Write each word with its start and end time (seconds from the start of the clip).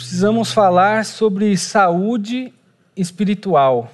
precisamos 0.00 0.50
falar 0.50 1.04
sobre 1.04 1.54
saúde 1.58 2.54
espiritual. 2.96 3.92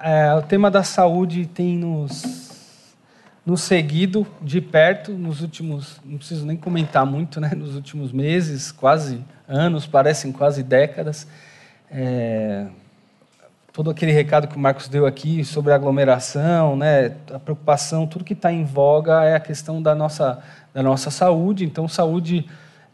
É, 0.00 0.32
o 0.34 0.42
tema 0.42 0.70
da 0.70 0.84
saúde 0.84 1.46
tem 1.46 1.76
nos, 1.76 2.54
nos 3.44 3.60
seguido 3.62 4.24
de 4.40 4.60
perto 4.60 5.10
nos 5.14 5.42
últimos, 5.42 6.00
não 6.04 6.16
preciso 6.16 6.46
nem 6.46 6.56
comentar 6.56 7.04
muito, 7.04 7.40
né? 7.40 7.50
Nos 7.56 7.74
últimos 7.74 8.12
meses, 8.12 8.70
quase 8.70 9.24
anos, 9.48 9.84
parecem 9.84 10.30
quase 10.30 10.62
décadas. 10.62 11.26
É, 11.90 12.68
todo 13.72 13.90
aquele 13.90 14.12
recado 14.12 14.46
que 14.46 14.54
o 14.54 14.60
Marcos 14.60 14.86
deu 14.86 15.06
aqui 15.06 15.44
sobre 15.44 15.72
aglomeração, 15.72 16.76
né? 16.76 17.16
A 17.34 17.40
preocupação, 17.40 18.06
tudo 18.06 18.24
que 18.24 18.32
está 18.32 18.52
em 18.52 18.64
voga 18.64 19.24
é 19.24 19.34
a 19.34 19.40
questão 19.40 19.82
da 19.82 19.92
nossa 19.92 20.38
da 20.72 20.84
nossa 20.84 21.10
saúde. 21.10 21.64
Então, 21.64 21.88
saúde 21.88 22.48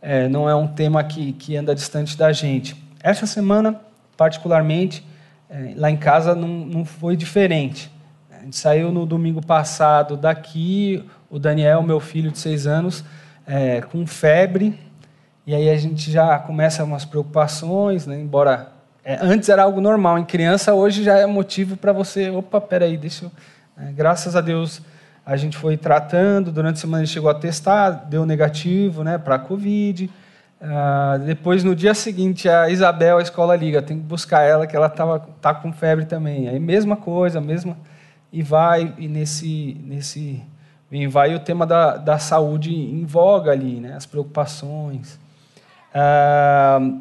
é, 0.04 0.28
não 0.28 0.48
é 0.48 0.54
um 0.54 0.66
tema 0.66 1.02
que, 1.02 1.32
que 1.32 1.56
anda 1.56 1.74
distante 1.74 2.14
da 2.14 2.30
gente. 2.30 2.76
Essa 3.02 3.26
semana, 3.26 3.80
particularmente, 4.18 5.02
é, 5.48 5.72
lá 5.76 5.90
em 5.90 5.96
casa 5.96 6.34
não, 6.34 6.46
não 6.46 6.84
foi 6.84 7.16
diferente. 7.16 7.90
A 8.30 8.44
gente 8.44 8.54
saiu 8.54 8.92
no 8.92 9.06
domingo 9.06 9.44
passado 9.44 10.14
daqui, 10.14 11.02
o 11.30 11.38
Daniel, 11.38 11.82
meu 11.82 12.00
filho 12.00 12.30
de 12.30 12.38
seis 12.38 12.66
anos, 12.66 13.02
é, 13.46 13.80
com 13.80 14.06
febre, 14.06 14.78
e 15.46 15.54
aí 15.54 15.70
a 15.70 15.76
gente 15.78 16.10
já 16.10 16.38
começa 16.38 16.84
umas 16.84 17.06
preocupações, 17.06 18.06
né? 18.06 18.20
embora 18.20 18.72
é, 19.02 19.18
antes 19.22 19.48
era 19.48 19.62
algo 19.62 19.80
normal, 19.80 20.18
em 20.18 20.24
criança 20.24 20.74
hoje 20.74 21.02
já 21.02 21.18
é 21.18 21.24
motivo 21.24 21.78
para 21.78 21.92
você, 21.92 22.28
opa, 22.28 22.60
peraí, 22.60 22.98
deixa 22.98 23.24
eu... 23.24 23.32
É, 23.76 23.90
graças 23.90 24.36
a 24.36 24.40
Deus 24.40 24.82
a 25.26 25.36
gente 25.36 25.56
foi 25.56 25.76
tratando, 25.76 26.52
durante 26.52 26.76
a 26.76 26.80
semana 26.80 27.02
ele 27.02 27.10
chegou 27.10 27.30
a 27.30 27.34
testar, 27.34 27.90
deu 27.90 28.26
negativo 28.26 29.02
né, 29.02 29.16
para 29.16 29.36
a 29.36 29.38
Covid. 29.38 30.10
Uh, 30.60 31.18
depois, 31.24 31.64
no 31.64 31.74
dia 31.74 31.94
seguinte, 31.94 32.48
a 32.48 32.68
Isabel, 32.68 33.18
a 33.18 33.22
escola 33.22 33.56
liga, 33.56 33.80
tem 33.80 33.98
que 33.98 34.04
buscar 34.04 34.42
ela, 34.42 34.66
que 34.66 34.76
ela 34.76 34.88
tava, 34.88 35.20
tá 35.40 35.54
com 35.54 35.72
febre 35.72 36.04
também. 36.04 36.48
Aí, 36.48 36.58
mesma 36.58 36.96
coisa, 36.96 37.40
mesma. 37.40 37.76
E 38.32 38.42
vai, 38.42 38.92
e 38.98 39.08
nesse. 39.08 39.80
nesse 39.84 40.42
vem 40.90 41.08
vai 41.08 41.34
o 41.34 41.40
tema 41.40 41.66
da, 41.66 41.96
da 41.96 42.18
saúde 42.18 42.72
em 42.72 43.04
voga 43.04 43.50
ali, 43.50 43.80
né, 43.80 43.94
as 43.96 44.06
preocupações. 44.06 45.18
Uh, 45.94 47.00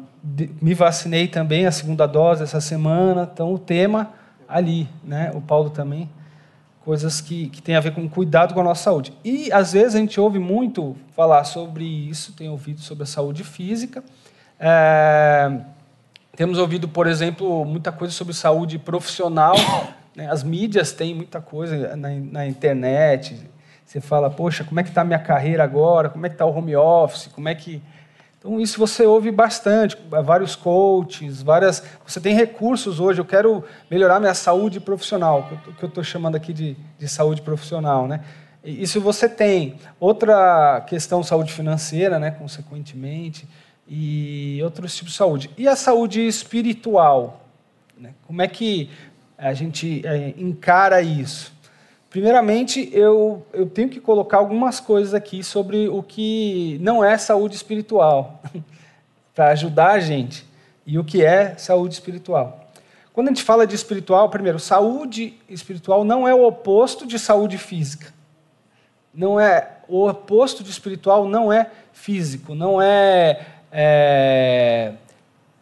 me 0.60 0.72
vacinei 0.72 1.28
também, 1.28 1.66
a 1.66 1.70
segunda 1.70 2.06
dose 2.06 2.42
essa 2.42 2.60
semana, 2.60 3.28
então 3.30 3.52
o 3.52 3.58
tema 3.58 4.10
ali, 4.48 4.88
né, 5.04 5.30
o 5.34 5.40
Paulo 5.40 5.70
também 5.70 6.08
coisas 6.84 7.20
que, 7.20 7.48
que 7.48 7.62
têm 7.62 7.74
a 7.74 7.80
ver 7.80 7.92
com 7.92 8.08
cuidado 8.08 8.52
com 8.52 8.60
a 8.60 8.64
nossa 8.64 8.84
saúde. 8.84 9.12
E, 9.24 9.50
às 9.50 9.72
vezes, 9.72 9.94
a 9.94 9.98
gente 9.98 10.20
ouve 10.20 10.38
muito 10.38 10.94
falar 11.16 11.44
sobre 11.44 11.84
isso, 11.84 12.32
tem 12.34 12.48
ouvido 12.48 12.80
sobre 12.80 13.04
a 13.04 13.06
saúde 13.06 13.42
física. 13.42 14.04
É, 14.60 15.60
temos 16.36 16.58
ouvido, 16.58 16.86
por 16.86 17.06
exemplo, 17.06 17.64
muita 17.64 17.90
coisa 17.90 18.12
sobre 18.12 18.34
saúde 18.34 18.78
profissional. 18.78 19.54
Né? 20.14 20.30
As 20.30 20.44
mídias 20.44 20.92
têm 20.92 21.14
muita 21.14 21.40
coisa 21.40 21.96
na, 21.96 22.10
na 22.10 22.46
internet. 22.46 23.50
Você 23.84 24.00
fala, 24.00 24.30
poxa, 24.30 24.62
como 24.62 24.78
é 24.78 24.82
que 24.82 24.90
está 24.90 25.00
a 25.00 25.04
minha 25.04 25.18
carreira 25.18 25.64
agora? 25.64 26.08
Como 26.08 26.26
é 26.26 26.28
que 26.28 26.34
está 26.34 26.44
o 26.44 26.56
home 26.56 26.76
office? 26.76 27.28
Como 27.28 27.48
é 27.48 27.54
que 27.54 27.82
então, 28.44 28.60
isso 28.60 28.78
você 28.78 29.06
ouve 29.06 29.30
bastante, 29.30 29.96
vários 30.22 30.54
coaches, 30.54 31.40
várias. 31.40 31.82
Você 32.06 32.20
tem 32.20 32.34
recursos 32.34 33.00
hoje. 33.00 33.18
Eu 33.18 33.24
quero 33.24 33.64
melhorar 33.90 34.20
minha 34.20 34.34
saúde 34.34 34.78
profissional, 34.80 35.48
que 35.78 35.82
eu 35.82 35.88
estou 35.88 36.04
chamando 36.04 36.34
aqui 36.34 36.52
de, 36.52 36.76
de 36.98 37.08
saúde 37.08 37.40
profissional. 37.40 38.06
Né? 38.06 38.22
Isso 38.62 39.00
você 39.00 39.30
tem. 39.30 39.76
Outra 39.98 40.82
questão, 40.86 41.22
saúde 41.22 41.54
financeira, 41.54 42.18
né, 42.18 42.32
consequentemente, 42.32 43.48
e 43.88 44.60
outros 44.62 44.94
tipos 44.94 45.12
de 45.12 45.16
saúde. 45.16 45.50
E 45.56 45.66
a 45.66 45.74
saúde 45.74 46.20
espiritual? 46.26 47.46
Né? 47.96 48.12
Como 48.26 48.42
é 48.42 48.46
que 48.46 48.90
a 49.38 49.54
gente 49.54 50.06
é, 50.06 50.34
encara 50.36 51.00
isso? 51.00 51.53
Primeiramente, 52.14 52.88
eu, 52.92 53.44
eu 53.52 53.68
tenho 53.68 53.88
que 53.88 53.98
colocar 53.98 54.38
algumas 54.38 54.78
coisas 54.78 55.14
aqui 55.14 55.42
sobre 55.42 55.88
o 55.88 56.00
que 56.00 56.78
não 56.80 57.02
é 57.02 57.18
saúde 57.18 57.56
espiritual, 57.56 58.40
para 59.34 59.48
ajudar 59.48 59.90
a 59.90 59.98
gente, 59.98 60.46
e 60.86 60.96
o 60.96 61.02
que 61.02 61.24
é 61.24 61.56
saúde 61.56 61.94
espiritual. 61.94 62.70
Quando 63.12 63.26
a 63.26 63.30
gente 63.32 63.42
fala 63.42 63.66
de 63.66 63.74
espiritual, 63.74 64.30
primeiro, 64.30 64.60
saúde 64.60 65.34
espiritual 65.48 66.04
não 66.04 66.28
é 66.28 66.32
o 66.32 66.46
oposto 66.46 67.04
de 67.04 67.18
saúde 67.18 67.58
física. 67.58 68.14
Não 69.12 69.40
é 69.40 69.78
o 69.88 70.08
oposto 70.08 70.62
de 70.62 70.70
espiritual 70.70 71.28
não 71.28 71.52
é 71.52 71.68
físico, 71.92 72.54
não 72.54 72.80
é, 72.80 73.44
é 73.72 74.92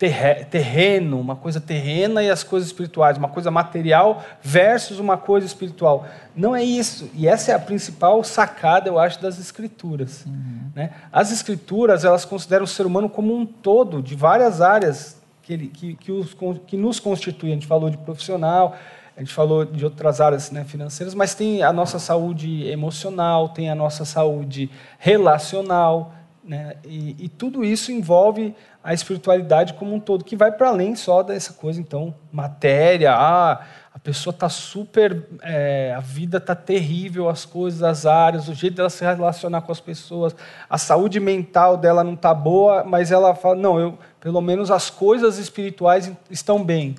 terreno, 0.09 1.21
uma 1.21 1.37
coisa 1.37 1.61
terrena 1.61 2.23
e 2.23 2.31
as 2.31 2.43
coisas 2.43 2.69
espirituais, 2.69 3.17
uma 3.17 3.29
coisa 3.29 3.51
material 3.51 4.23
versus 4.43 4.99
uma 4.99 5.17
coisa 5.17 5.47
espiritual. 5.47 6.07
Não 6.35 6.57
é 6.57 6.63
isso. 6.63 7.11
E 7.15 7.29
essa 7.29 7.53
é 7.53 7.55
a 7.55 7.59
principal 7.59 8.23
sacada, 8.25 8.89
eu 8.89 8.99
acho, 8.99 9.21
das 9.21 9.39
escrituras. 9.39 10.25
Uhum. 10.27 10.71
Né? 10.75 10.91
As 11.13 11.31
escrituras, 11.31 12.05
elas 12.05 12.25
consideram 12.25 12.65
o 12.65 12.69
ser 12.69 12.87
humano 12.87 13.09
como 13.09 13.35
um 13.37 13.47
todo, 13.47 14.03
de 14.03 14.15
várias 14.15 14.61
áreas 14.61 15.21
que, 15.43 15.53
ele, 15.53 15.69
que, 15.69 15.95
que, 15.95 16.11
os, 16.11 16.37
que 16.67 16.77
nos 16.77 16.99
constituem. 16.99 17.53
A 17.53 17.55
gente 17.57 17.67
falou 17.67 17.91
de 17.91 17.99
profissional, 17.99 18.77
a 19.17 19.21
gente 19.21 19.33
falou 19.33 19.65
de 19.65 19.85
outras 19.85 20.21
áreas 20.21 20.51
né, 20.51 20.65
financeiras, 20.65 21.15
mas 21.15 21.35
tem 21.35 21.63
a 21.63 21.73
nossa 21.73 21.99
saúde 21.99 22.67
emocional, 22.67 23.51
tem 23.51 23.69
a 23.69 23.75
nossa 23.75 24.05
saúde 24.05 24.71
relacional, 24.99 26.15
né? 26.45 26.77
E, 26.85 27.17
e, 27.19 27.29
tudo 27.29 27.65
isso 27.65 27.93
envolve 27.93 28.55
a 28.83 28.93
espiritualidade 28.93 29.75
como 29.75 29.95
um 29.95 30.01
todo, 30.01 30.25
que 30.25 30.35
vai 30.35 30.51
para 30.51 30.69
além 30.69 30.97
só 30.97 31.23
dessa 31.23 31.53
coisa, 31.53 31.81
então, 31.81 32.15
matéria, 32.33 33.15
ah, 33.15 33.65
a 33.95 33.99
pessoa 33.99 34.33
está 34.33 34.49
super, 34.49 35.25
é, 35.43 35.95
a 35.97 36.01
vida 36.01 36.39
está 36.39 36.55
terrível, 36.57 37.29
as 37.29 37.45
coisas, 37.45 37.83
as 37.83 38.07
áreas, 38.07 38.49
o 38.49 38.55
jeito 38.55 38.75
dela 38.75 38.91
se 38.91 39.05
relacionar 39.05 39.61
com 39.63 39.71
as 39.71 39.81
pessoas, 39.81 40.35
a 40.69 40.79
saúde 40.79 41.21
mental 41.21 41.77
dela 41.77 42.03
não 42.03 42.15
está 42.15 42.35
boa, 42.35 42.83
mas 42.83 43.13
ela 43.13 43.35
fala, 43.35 43.55
não, 43.55 43.79
eu, 43.79 43.99
pelo 44.19 44.41
menos 44.41 44.71
as 44.71 44.91
coisas 44.91 45.39
espirituais 45.39 46.11
estão 46.29 46.65
bem. 46.65 46.97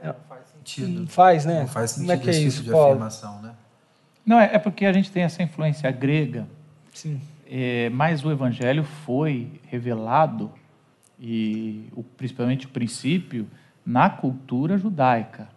É, 0.00 0.06
não 0.06 0.14
faz 0.28 0.42
sentido. 0.54 1.00
Não 1.00 1.06
faz, 1.08 1.44
né? 1.44 1.60
Não 1.60 1.68
faz 1.68 1.90
sentido 1.92 2.06
Como 2.06 2.20
é 2.20 2.22
que 2.22 2.30
é 2.30 2.40
isso, 2.40 2.58
tipo 2.58 2.64
de 2.66 2.70
Paulo? 2.70 2.88
afirmação, 2.90 3.42
né? 3.42 3.52
Não, 4.24 4.38
é, 4.38 4.50
é 4.54 4.58
porque 4.58 4.86
a 4.86 4.92
gente 4.92 5.10
tem 5.10 5.24
essa 5.24 5.42
influência 5.42 5.90
grega, 5.90 6.46
Sim. 6.92 7.20
É, 7.48 7.88
mas 7.90 8.24
o 8.24 8.30
evangelho 8.30 8.84
foi 8.84 9.60
revelado 9.68 10.50
e 11.18 11.88
o, 11.94 12.02
principalmente 12.02 12.66
o 12.66 12.68
princípio, 12.68 13.46
na 13.84 14.10
cultura 14.10 14.76
judaica. 14.76 15.48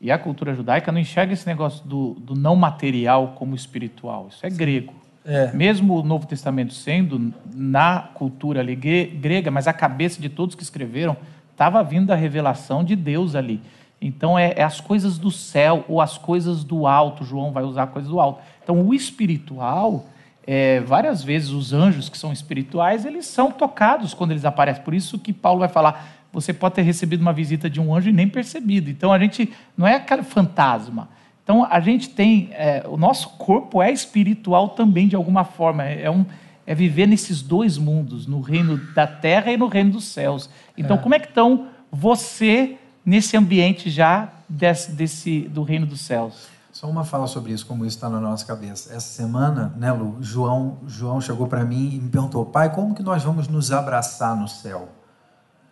E 0.00 0.10
a 0.10 0.18
cultura 0.18 0.54
judaica 0.54 0.90
não 0.90 1.00
enxerga 1.00 1.32
esse 1.32 1.46
negócio 1.46 1.86
do, 1.86 2.14
do 2.14 2.34
não 2.34 2.56
material 2.56 3.34
como 3.36 3.54
espiritual. 3.54 4.28
Isso 4.30 4.44
é 4.44 4.50
grego. 4.50 4.92
É. 5.24 5.52
Mesmo 5.52 6.00
o 6.00 6.02
Novo 6.02 6.26
Testamento 6.26 6.74
sendo 6.74 7.32
na 7.54 8.00
cultura 8.14 8.60
ali 8.60 8.74
grega, 8.74 9.50
mas 9.50 9.68
a 9.68 9.72
cabeça 9.72 10.20
de 10.20 10.28
todos 10.28 10.56
que 10.56 10.62
escreveram 10.62 11.16
estava 11.52 11.82
vindo 11.84 12.06
da 12.06 12.16
revelação 12.16 12.82
de 12.82 12.96
Deus 12.96 13.36
ali. 13.36 13.60
Então 14.00 14.36
é, 14.36 14.52
é, 14.56 14.64
as 14.64 14.80
coisas 14.80 15.16
do 15.16 15.30
céu 15.30 15.84
ou 15.88 16.00
as 16.00 16.18
coisas 16.18 16.64
do 16.64 16.88
alto. 16.88 17.24
João 17.24 17.52
vai 17.52 17.62
usar 17.62 17.86
coisas 17.86 18.10
do 18.10 18.18
alto. 18.18 18.40
Então 18.62 18.84
o 18.84 18.92
espiritual 18.92 20.06
é, 20.46 20.80
várias 20.80 21.22
vezes 21.22 21.50
os 21.50 21.72
anjos 21.72 22.08
que 22.08 22.18
são 22.18 22.32
espirituais, 22.32 23.04
eles 23.04 23.26
são 23.26 23.50
tocados 23.50 24.12
quando 24.14 24.32
eles 24.32 24.44
aparecem. 24.44 24.82
Por 24.82 24.94
isso 24.94 25.18
que 25.18 25.32
Paulo 25.32 25.60
vai 25.60 25.68
falar, 25.68 26.08
você 26.32 26.52
pode 26.52 26.74
ter 26.74 26.82
recebido 26.82 27.20
uma 27.20 27.32
visita 27.32 27.70
de 27.70 27.80
um 27.80 27.94
anjo 27.94 28.08
e 28.08 28.12
nem 28.12 28.28
percebido. 28.28 28.90
Então 28.90 29.12
a 29.12 29.18
gente 29.18 29.52
não 29.76 29.86
é 29.86 29.94
aquele 29.94 30.22
fantasma. 30.22 31.08
Então 31.44 31.66
a 31.68 31.80
gente 31.80 32.08
tem, 32.08 32.50
é, 32.52 32.84
o 32.86 32.96
nosso 32.96 33.30
corpo 33.30 33.82
é 33.82 33.92
espiritual 33.92 34.70
também 34.70 35.06
de 35.06 35.16
alguma 35.16 35.44
forma. 35.44 35.84
É, 35.84 36.10
um, 36.10 36.24
é 36.66 36.74
viver 36.74 37.06
nesses 37.06 37.42
dois 37.42 37.76
mundos, 37.76 38.26
no 38.26 38.40
reino 38.40 38.76
da 38.94 39.06
terra 39.06 39.52
e 39.52 39.56
no 39.56 39.66
reino 39.66 39.90
dos 39.90 40.04
céus. 40.04 40.48
Então 40.76 40.96
é. 40.96 41.00
como 41.00 41.14
é 41.14 41.18
que 41.18 41.28
estão 41.28 41.66
você 41.90 42.76
nesse 43.04 43.36
ambiente 43.36 43.90
já 43.90 44.32
desse, 44.48 44.92
desse 44.92 45.40
do 45.40 45.62
reino 45.62 45.86
dos 45.86 46.00
céus? 46.00 46.48
Só 46.72 46.88
uma 46.88 47.04
fala 47.04 47.26
sobre 47.26 47.52
isso, 47.52 47.66
como 47.66 47.84
isso 47.84 47.98
está 47.98 48.08
na 48.08 48.18
nossa 48.18 48.46
cabeça. 48.46 48.94
Essa 48.94 49.08
semana, 49.08 49.74
né, 49.76 49.92
Lu, 49.92 50.16
João, 50.22 50.78
João 50.86 51.20
chegou 51.20 51.46
para 51.46 51.62
mim 51.66 51.90
e 51.92 52.00
me 52.00 52.08
perguntou, 52.08 52.46
pai, 52.46 52.72
como 52.72 52.94
que 52.94 53.02
nós 53.02 53.22
vamos 53.22 53.46
nos 53.46 53.70
abraçar 53.70 54.34
no 54.34 54.48
céu? 54.48 54.88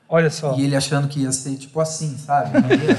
Olha 0.07 0.29
só. 0.29 0.55
E 0.57 0.63
ele 0.63 0.77
achando 0.77 1.09
que 1.09 1.21
ia 1.21 1.33
ser 1.33 1.57
tipo 1.57 1.81
assim, 1.81 2.19
sabe? 2.19 2.51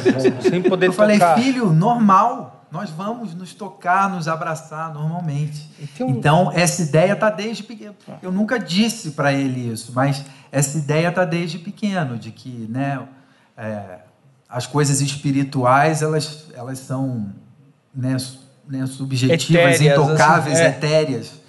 Sem 0.50 0.64
poder 0.64 0.88
Eu 0.88 0.94
falei, 0.94 1.20
filho, 1.36 1.72
normal. 1.72 2.66
Nós 2.72 2.90
vamos 2.90 3.36
nos 3.36 3.54
tocar, 3.54 4.10
nos 4.10 4.28
abraçar 4.28 4.94
normalmente. 4.94 5.70
Um... 6.00 6.08
Então, 6.08 6.52
essa 6.54 6.82
ideia 6.82 7.12
está 7.12 7.30
desde 7.30 7.64
pequeno. 7.64 7.94
Eu 8.22 8.32
nunca 8.32 8.58
disse 8.58 9.12
para 9.12 9.32
ele 9.32 9.72
isso, 9.72 9.92
mas 9.94 10.26
essa 10.52 10.78
ideia 10.78 11.10
está 11.10 11.26
desde 11.26 11.60
pequeno, 11.60 12.18
de 12.18 12.32
que 12.32 12.66
né, 12.70 13.06
é, 13.58 14.00
as 14.50 14.66
coisas 14.66 15.02
espirituais, 15.02 16.02
elas, 16.02 16.48
elas 16.56 16.80
são 16.80 17.34
né, 17.94 18.18
né, 18.68 18.86
subjetivas, 18.86 19.76
etéreas, 19.76 19.82
intocáveis, 19.82 20.60
assim, 20.60 20.66
é. 20.66 20.70
etéreas. 20.70 21.42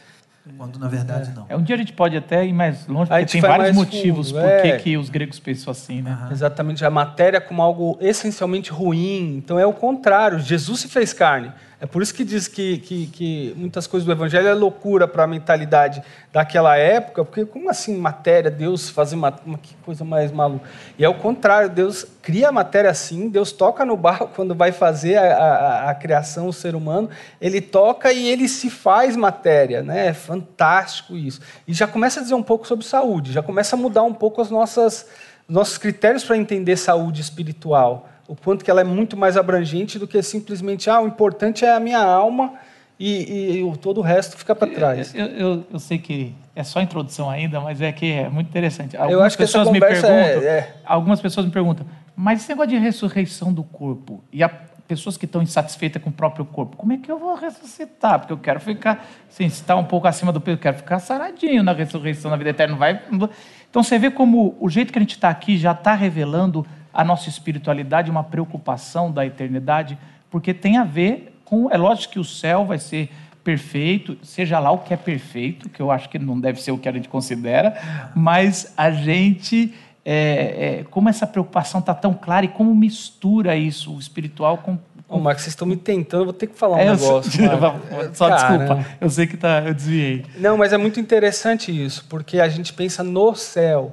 quando 0.56 0.79
na 0.79 0.89
verdade 0.89 1.31
é. 1.31 1.35
não. 1.35 1.47
É, 1.49 1.56
um 1.56 1.62
dia 1.62 1.77
a 1.77 1.79
gente 1.79 1.93
pode 1.93 2.17
até 2.17 2.44
ir 2.44 2.53
mais 2.53 2.87
longe, 2.87 3.09
porque 3.09 3.27
tem 3.27 3.41
vários 3.41 3.75
motivos 3.75 4.31
fundo, 4.31 4.41
por 4.41 4.49
é. 4.49 4.79
que 4.79 4.97
os 4.97 5.09
gregos 5.09 5.39
pensam 5.39 5.71
assim, 5.71 6.03
né? 6.03 6.19
Uhum. 6.23 6.33
Exatamente, 6.33 6.85
a 6.85 6.91
matéria 6.91 7.41
como 7.41 7.62
algo 7.62 7.97
essencialmente 8.00 8.71
ruim. 8.71 9.37
Então 9.37 9.59
é 9.59 9.67
o 9.67 9.73
contrário, 9.73 10.39
Jesus 10.39 10.81
se 10.81 10.89
fez 10.89 11.12
carne. 11.12 11.53
É 11.82 11.87
por 11.87 12.00
isso 12.00 12.14
que 12.14 12.23
diz 12.23 12.46
que, 12.46 12.79
que, 12.79 13.06
que 13.08 13.55
muitas 13.56 13.88
coisas 13.88 14.06
do 14.06 14.12
Evangelho 14.12 14.46
é 14.46 14.55
loucura 14.55 15.08
para 15.08 15.25
a 15.25 15.26
mentalidade 15.26 16.00
daquela 16.32 16.76
época, 16.76 17.25
porque 17.25 17.44
como 17.44 17.69
assim 17.69 17.96
matéria, 17.96 18.52
Deus 18.52 18.88
fazer 18.88 19.17
uma, 19.17 19.32
que 19.61 19.75
coisa 19.84 20.05
mais 20.05 20.31
maluca? 20.31 20.64
E 20.96 21.05
é 21.05 21.08
o 21.08 21.14
contrário, 21.14 21.69
Deus 21.69 22.06
cria 22.23 22.50
a 22.50 22.52
matéria 22.52 22.88
assim, 22.88 23.29
Deus 23.29 23.50
toca 23.50 23.84
no 23.84 23.96
barro 23.96 24.31
quando 24.37 24.55
vai 24.55 24.70
fazer 24.70 25.17
a, 25.17 25.34
a, 25.34 25.90
a 25.90 25.94
criação, 25.96 26.46
o 26.46 26.52
ser 26.52 26.76
humano, 26.76 27.11
ele 27.40 27.61
toca 27.61 28.12
e 28.12 28.28
ele 28.28 28.46
se 28.46 28.70
faz 28.70 29.17
matéria, 29.17 29.82
né? 29.82 30.06
É 30.06 30.12
fantástico 30.12 31.17
isso. 31.17 31.40
E 31.67 31.75
já 31.75 31.88
começa 31.88 32.20
a 32.20 32.23
dizer 32.23 32.37
um 32.37 32.44
pouco 32.44 32.64
sobre 32.64 32.87
saúde, 32.87 33.32
já 33.32 33.43
começa 33.43 33.75
a 33.75 33.78
mudar 33.78 34.05
um 34.05 34.14
pouco 34.14 34.40
as 34.40 34.52
nossas, 34.52 35.05
os 35.49 35.52
nossos 35.52 35.78
critérios 35.78 36.23
para 36.23 36.37
entender 36.37 36.76
saúde 36.76 37.20
espiritual 37.20 38.08
o 38.32 38.37
quanto 38.43 38.64
que 38.64 38.70
ela 38.70 38.81
é 38.81 38.84
muito 38.84 39.14
mais 39.14 39.37
abrangente 39.37 39.99
do 39.99 40.08
que 40.08 40.23
simplesmente, 40.23 40.88
ah, 40.88 41.02
o 41.02 41.06
importante 41.06 41.67
é 41.67 41.75
a 41.75 41.79
minha 41.79 42.02
alma 42.02 42.55
e, 42.99 43.61
e, 43.61 43.62
e 43.62 43.76
todo 43.76 43.99
o 43.99 44.00
resto 44.00 44.38
fica 44.38 44.55
para 44.55 44.73
trás. 44.73 45.14
Eu, 45.14 45.26
eu, 45.26 45.67
eu, 45.70 45.79
sei 45.79 45.99
que 45.99 46.34
é 46.56 46.64
só 46.64 46.81
introdução 46.81 47.29
ainda, 47.29 47.61
mas 47.61 47.82
é 47.82 47.93
que 47.93 48.11
é 48.11 48.31
muito 48.31 48.49
interessante. 48.49 48.96
Algumas 48.96 49.12
eu 49.12 49.23
acho 49.23 49.37
que 49.37 49.43
pessoas 49.43 49.70
me 49.70 49.79
perguntam, 49.79 50.11
é, 50.11 50.44
é. 50.44 50.75
algumas 50.82 51.20
pessoas 51.20 51.44
me 51.44 51.52
perguntam, 51.52 51.84
mas 52.17 52.40
esse 52.40 52.49
negócio 52.49 52.70
de 52.70 52.79
ressurreição 52.79 53.52
do 53.52 53.62
corpo 53.62 54.25
e 54.32 54.43
a 54.43 54.49
pessoas 54.88 55.19
que 55.19 55.26
estão 55.26 55.43
insatisfeitas 55.43 56.02
com 56.02 56.08
o 56.08 56.12
próprio 56.12 56.46
corpo, 56.46 56.75
como 56.75 56.94
é 56.94 56.96
que 56.96 57.12
eu 57.12 57.19
vou 57.19 57.35
ressuscitar? 57.35 58.19
Porque 58.19 58.32
eu 58.32 58.38
quero 58.38 58.61
ficar, 58.61 59.06
assim, 59.28 59.46
se 59.50 59.61
está 59.61 59.76
um 59.76 59.85
pouco 59.85 60.08
acima 60.08 60.32
do 60.32 60.40
peso, 60.40 60.56
eu 60.56 60.61
quero 60.61 60.78
ficar 60.78 60.99
saradinho 61.00 61.62
na 61.62 61.73
ressurreição, 61.75 62.31
na 62.31 62.38
vida 62.38 62.49
eterna. 62.49 62.76
Vai... 62.76 62.99
Então 63.69 63.82
você 63.82 63.99
vê 63.99 64.11
como 64.11 64.56
o 64.58 64.70
jeito 64.70 64.90
que 64.90 64.99
a 64.99 65.02
gente 65.02 65.17
está 65.17 65.28
aqui 65.28 65.58
já 65.58 65.73
está 65.73 65.94
revelando 65.94 66.67
a 66.93 67.05
nossa 67.05 67.29
espiritualidade, 67.29 68.11
uma 68.11 68.25
preocupação 68.25 69.11
da 69.11 69.25
eternidade, 69.25 69.99
porque 70.31 70.53
tem 70.53 70.77
a 70.77 70.85
ver 70.85 71.39
com. 71.44 71.71
É 71.71 71.77
lógico 71.77 72.15
que 72.15 72.19
o 72.19 72.25
céu 72.25 72.65
vai 72.65 72.79
ser 72.79 73.11
perfeito, 73.43 74.17
seja 74.23 74.59
lá 74.59 74.71
o 74.71 74.79
que 74.79 74.94
é 74.94 74.97
perfeito, 74.97 75.69
que 75.69 75.81
eu 75.81 75.91
acho 75.91 76.09
que 76.09 76.19
não 76.19 76.39
deve 76.39 76.62
ser 76.62 76.71
o 76.71 76.79
que 76.79 76.89
a 76.89 76.93
gente 76.93 77.09
considera, 77.09 78.11
mas 78.15 78.73
a 78.77 78.91
gente. 78.91 79.75
É, 80.05 80.81
é, 80.81 80.85
como 80.91 81.09
essa 81.09 81.25
preocupação 81.29 81.79
está 81.79 81.94
tão 81.94 82.12
clara 82.12 82.44
e 82.44 82.49
como 82.49 82.75
mistura 82.75 83.56
isso, 83.56 83.95
o 83.95 84.00
espiritual 84.00 84.59
com. 84.59 84.77
Ô, 85.09 85.19
Marcos, 85.19 85.45
vocês 85.45 85.53
estão 85.53 85.69
me 85.69 85.77
tentando, 85.77 86.25
vou 86.25 86.33
ter 86.33 86.49
que 86.49 86.59
falar 86.59 86.77
um 86.77 86.81
é, 86.81 86.91
negócio. 86.91 87.31
Só 88.12 88.29
desculpa, 88.29 88.85
eu 89.00 89.09
sei 89.09 89.27
que 89.29 89.37
tá, 89.37 89.62
eu 89.65 89.75
desviei. 89.75 90.25
Não, 90.38 90.56
mas 90.56 90.73
é 90.73 90.79
muito 90.79 90.99
interessante 90.99 91.71
isso, 91.71 92.05
porque 92.09 92.41
a 92.41 92.49
gente 92.49 92.73
pensa 92.73 93.05
no 93.05 93.35
céu. 93.37 93.93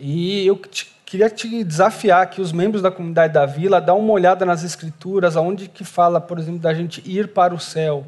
E 0.00 0.44
eu 0.46 0.56
te 0.56 0.90
Queria 1.10 1.28
te 1.28 1.64
desafiar 1.64 2.24
que 2.30 2.40
os 2.40 2.52
membros 2.52 2.80
da 2.80 2.88
comunidade 2.88 3.32
da 3.32 3.44
vila 3.44 3.78
a 3.78 3.80
dar 3.80 3.94
uma 3.94 4.12
olhada 4.12 4.46
nas 4.46 4.62
escrituras, 4.62 5.36
aonde 5.36 5.66
que 5.66 5.82
fala, 5.82 6.20
por 6.20 6.38
exemplo, 6.38 6.60
da 6.60 6.72
gente 6.72 7.02
ir 7.04 7.26
para 7.26 7.52
o 7.52 7.58
céu. 7.58 8.06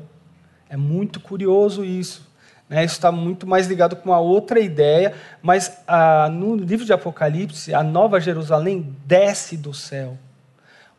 É 0.70 0.76
muito 0.76 1.18
curioso 1.18 1.84
isso. 1.84 2.24
Né? 2.68 2.84
Isso 2.84 2.94
está 2.94 3.10
muito 3.10 3.44
mais 3.44 3.66
ligado 3.66 3.96
com 3.96 4.10
uma 4.10 4.20
outra 4.20 4.60
ideia, 4.60 5.14
mas 5.42 5.78
ah, 5.84 6.28
no 6.32 6.54
livro 6.54 6.86
de 6.86 6.92
Apocalipse, 6.92 7.74
a 7.74 7.82
Nova 7.82 8.20
Jerusalém 8.20 8.94
desce 9.04 9.56
do 9.56 9.74
céu. 9.74 10.16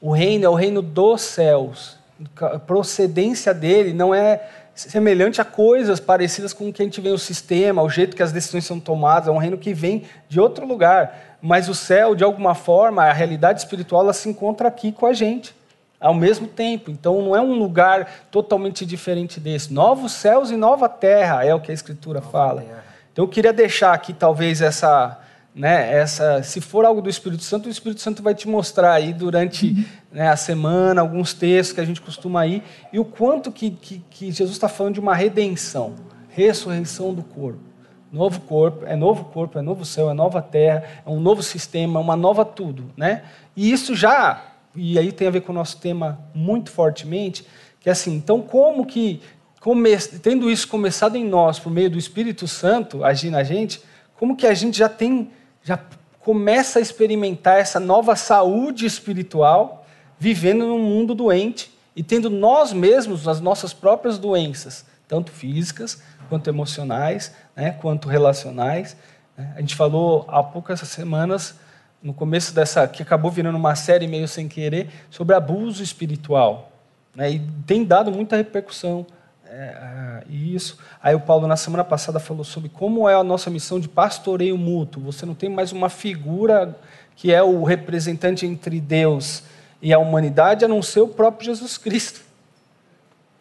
O 0.01 0.11
reino 0.11 0.43
é 0.43 0.49
o 0.49 0.55
reino 0.55 0.81
dos 0.81 1.21
céus. 1.21 1.97
A 2.35 2.59
procedência 2.59 3.53
dele 3.53 3.93
não 3.93 4.13
é 4.13 4.45
semelhante 4.75 5.39
a 5.39 5.45
coisas 5.45 6.01
parecidas 6.01 6.51
com 6.51 6.67
o 6.67 6.73
que 6.73 6.81
a 6.81 6.85
gente 6.85 6.99
vê 6.99 7.11
no 7.11 7.17
sistema, 7.17 7.81
o 7.81 7.89
jeito 7.89 8.13
que 8.13 8.23
as 8.23 8.33
decisões 8.33 8.65
são 8.65 8.77
tomadas, 8.77 9.29
é 9.29 9.31
um 9.31 9.37
reino 9.37 9.57
que 9.57 9.73
vem 9.73 10.03
de 10.27 10.39
outro 10.39 10.65
lugar 10.65 11.32
mas 11.45 11.67
o 11.67 11.75
céu, 11.75 12.15
de 12.15 12.23
alguma 12.23 12.55
forma, 12.55 13.03
a 13.03 13.11
realidade 13.11 13.59
espiritual, 13.59 14.03
ela 14.03 14.13
se 14.13 14.29
encontra 14.29 14.69
aqui 14.69 14.93
com 14.93 15.05
a 15.05 15.11
gente, 15.11 15.53
ao 15.99 16.13
mesmo 16.13 16.47
tempo. 16.47 16.89
Então, 16.89 17.21
não 17.21 17.35
é 17.35 17.41
um 17.41 17.59
lugar 17.59 18.09
totalmente 18.31 18.85
diferente 18.85 19.41
desse. 19.41 19.73
Novos 19.73 20.13
céus 20.13 20.51
e 20.51 20.55
nova 20.55 20.87
terra 20.87 21.43
é 21.43 21.53
o 21.53 21.59
que 21.59 21.69
a 21.69 21.73
Escritura 21.73 22.21
nova 22.21 22.31
fala. 22.31 22.61
Terra. 22.61 22.85
Então, 23.11 23.25
eu 23.25 23.27
queria 23.27 23.51
deixar 23.51 23.91
aqui, 23.91 24.13
talvez, 24.13 24.61
essa, 24.61 25.19
né, 25.53 25.93
essa, 25.93 26.41
se 26.43 26.61
for 26.61 26.85
algo 26.85 27.01
do 27.01 27.09
Espírito 27.09 27.43
Santo, 27.43 27.67
o 27.67 27.69
Espírito 27.69 27.99
Santo 27.99 28.23
vai 28.23 28.33
te 28.33 28.47
mostrar 28.47 28.93
aí 28.93 29.11
durante 29.11 29.65
uhum. 29.67 29.85
né, 30.13 30.29
a 30.29 30.37
semana 30.37 31.01
alguns 31.01 31.33
textos 31.33 31.75
que 31.75 31.81
a 31.81 31.85
gente 31.85 31.99
costuma 31.99 32.47
ir 32.47 32.63
e 32.93 32.99
o 32.99 33.03
quanto 33.03 33.51
que, 33.51 33.69
que, 33.69 34.01
que 34.09 34.31
Jesus 34.31 34.55
está 34.55 34.69
falando 34.69 34.93
de 34.93 35.01
uma 35.01 35.13
redenção, 35.13 35.93
ressurreição 36.29 37.13
do 37.13 37.21
corpo. 37.21 37.72
Novo 38.13 38.41
corpo, 38.41 38.85
é 38.85 38.95
novo 38.95 39.25
corpo, 39.25 39.57
é 39.57 39.61
novo 39.63 39.83
céu, 39.83 40.07
é 40.07 40.13
nova 40.13 40.39
terra, 40.39 40.83
é 41.03 41.09
um 41.09 41.19
novo 41.19 41.41
sistema, 41.41 41.99
uma 41.99 42.15
nova 42.15 42.45
tudo, 42.45 42.91
né? 42.95 43.23
E 43.55 43.71
isso 43.71 43.95
já, 43.95 44.53
e 44.75 44.99
aí 44.99 45.11
tem 45.11 45.27
a 45.27 45.31
ver 45.31 45.41
com 45.41 45.51
o 45.51 45.55
nosso 45.55 45.77
tema 45.77 46.19
muito 46.31 46.69
fortemente, 46.69 47.43
que 47.79 47.89
é 47.89 47.91
assim, 47.91 48.13
então 48.13 48.39
como 48.39 48.85
que, 48.85 49.19
come, 49.59 49.97
tendo 50.21 50.47
isso 50.47 50.67
começado 50.67 51.15
em 51.15 51.25
nós 51.25 51.57
por 51.57 51.71
meio 51.71 51.89
do 51.89 51.97
Espírito 51.97 52.47
Santo 52.47 53.03
agir 53.03 53.31
na 53.31 53.43
gente, 53.43 53.81
como 54.15 54.37
que 54.37 54.45
a 54.45 54.53
gente 54.53 54.77
já 54.77 54.87
tem, 54.87 55.31
já 55.63 55.79
começa 56.19 56.77
a 56.77 56.83
experimentar 56.83 57.59
essa 57.59 57.79
nova 57.79 58.15
saúde 58.15 58.85
espiritual, 58.85 59.87
vivendo 60.19 60.67
num 60.67 60.77
mundo 60.77 61.15
doente 61.15 61.73
e 61.95 62.03
tendo 62.03 62.29
nós 62.29 62.73
mesmos 62.73 63.27
as 63.27 63.41
nossas 63.41 63.73
próprias 63.73 64.19
doenças, 64.19 64.85
tanto 65.07 65.31
físicas 65.31 65.99
quanto 66.33 66.47
emocionais, 66.47 67.31
né, 67.55 67.77
quanto 67.79 68.09
relacionais. 68.09 68.97
Né? 69.37 69.53
A 69.55 69.59
gente 69.59 69.75
falou 69.75 70.25
há 70.27 70.41
poucas 70.41 70.79
semanas, 70.79 71.59
no 72.01 72.11
começo 72.11 72.55
dessa, 72.55 72.87
que 72.87 73.03
acabou 73.03 73.29
virando 73.29 73.55
uma 73.55 73.75
série 73.75 74.07
meio 74.07 74.27
sem 74.27 74.47
querer, 74.47 74.89
sobre 75.11 75.35
abuso 75.35 75.83
espiritual. 75.83 76.71
Né? 77.15 77.33
E 77.33 77.39
tem 77.67 77.85
dado 77.85 78.11
muita 78.11 78.35
repercussão 78.35 79.05
é, 79.45 80.23
isso. 80.27 80.79
Aí 81.03 81.13
o 81.13 81.19
Paulo, 81.19 81.45
na 81.45 81.55
semana 81.55 81.83
passada, 81.83 82.19
falou 82.19 82.43
sobre 82.43 82.67
como 82.67 83.07
é 83.07 83.13
a 83.13 83.23
nossa 83.23 83.51
missão 83.51 83.79
de 83.79 83.87
pastoreio 83.87 84.57
mútuo. 84.57 85.03
Você 85.03 85.27
não 85.27 85.35
tem 85.35 85.49
mais 85.49 85.71
uma 85.71 85.87
figura 85.87 86.75
que 87.15 87.31
é 87.31 87.43
o 87.43 87.63
representante 87.63 88.43
entre 88.43 88.81
Deus 88.81 89.43
e 89.79 89.93
a 89.93 89.99
humanidade, 89.99 90.65
a 90.65 90.67
não 90.67 90.81
ser 90.81 91.01
o 91.01 91.07
próprio 91.07 91.45
Jesus 91.45 91.77
Cristo 91.77 92.32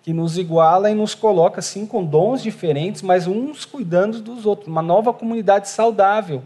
que 0.03 0.13
nos 0.13 0.37
iguala 0.37 0.91
e 0.91 0.95
nos 0.95 1.15
coloca 1.15 1.61
assim 1.61 1.87
com 1.87 2.05
dons 2.05 2.43
diferentes, 2.43 3.03
mas 3.03 3.27
uns 3.27 3.65
cuidando 3.65 4.21
dos 4.21 4.45
outros, 4.45 4.69
uma 4.69 4.83
nova 4.83 5.13
comunidade 5.13 5.69
saudável. 5.69 6.43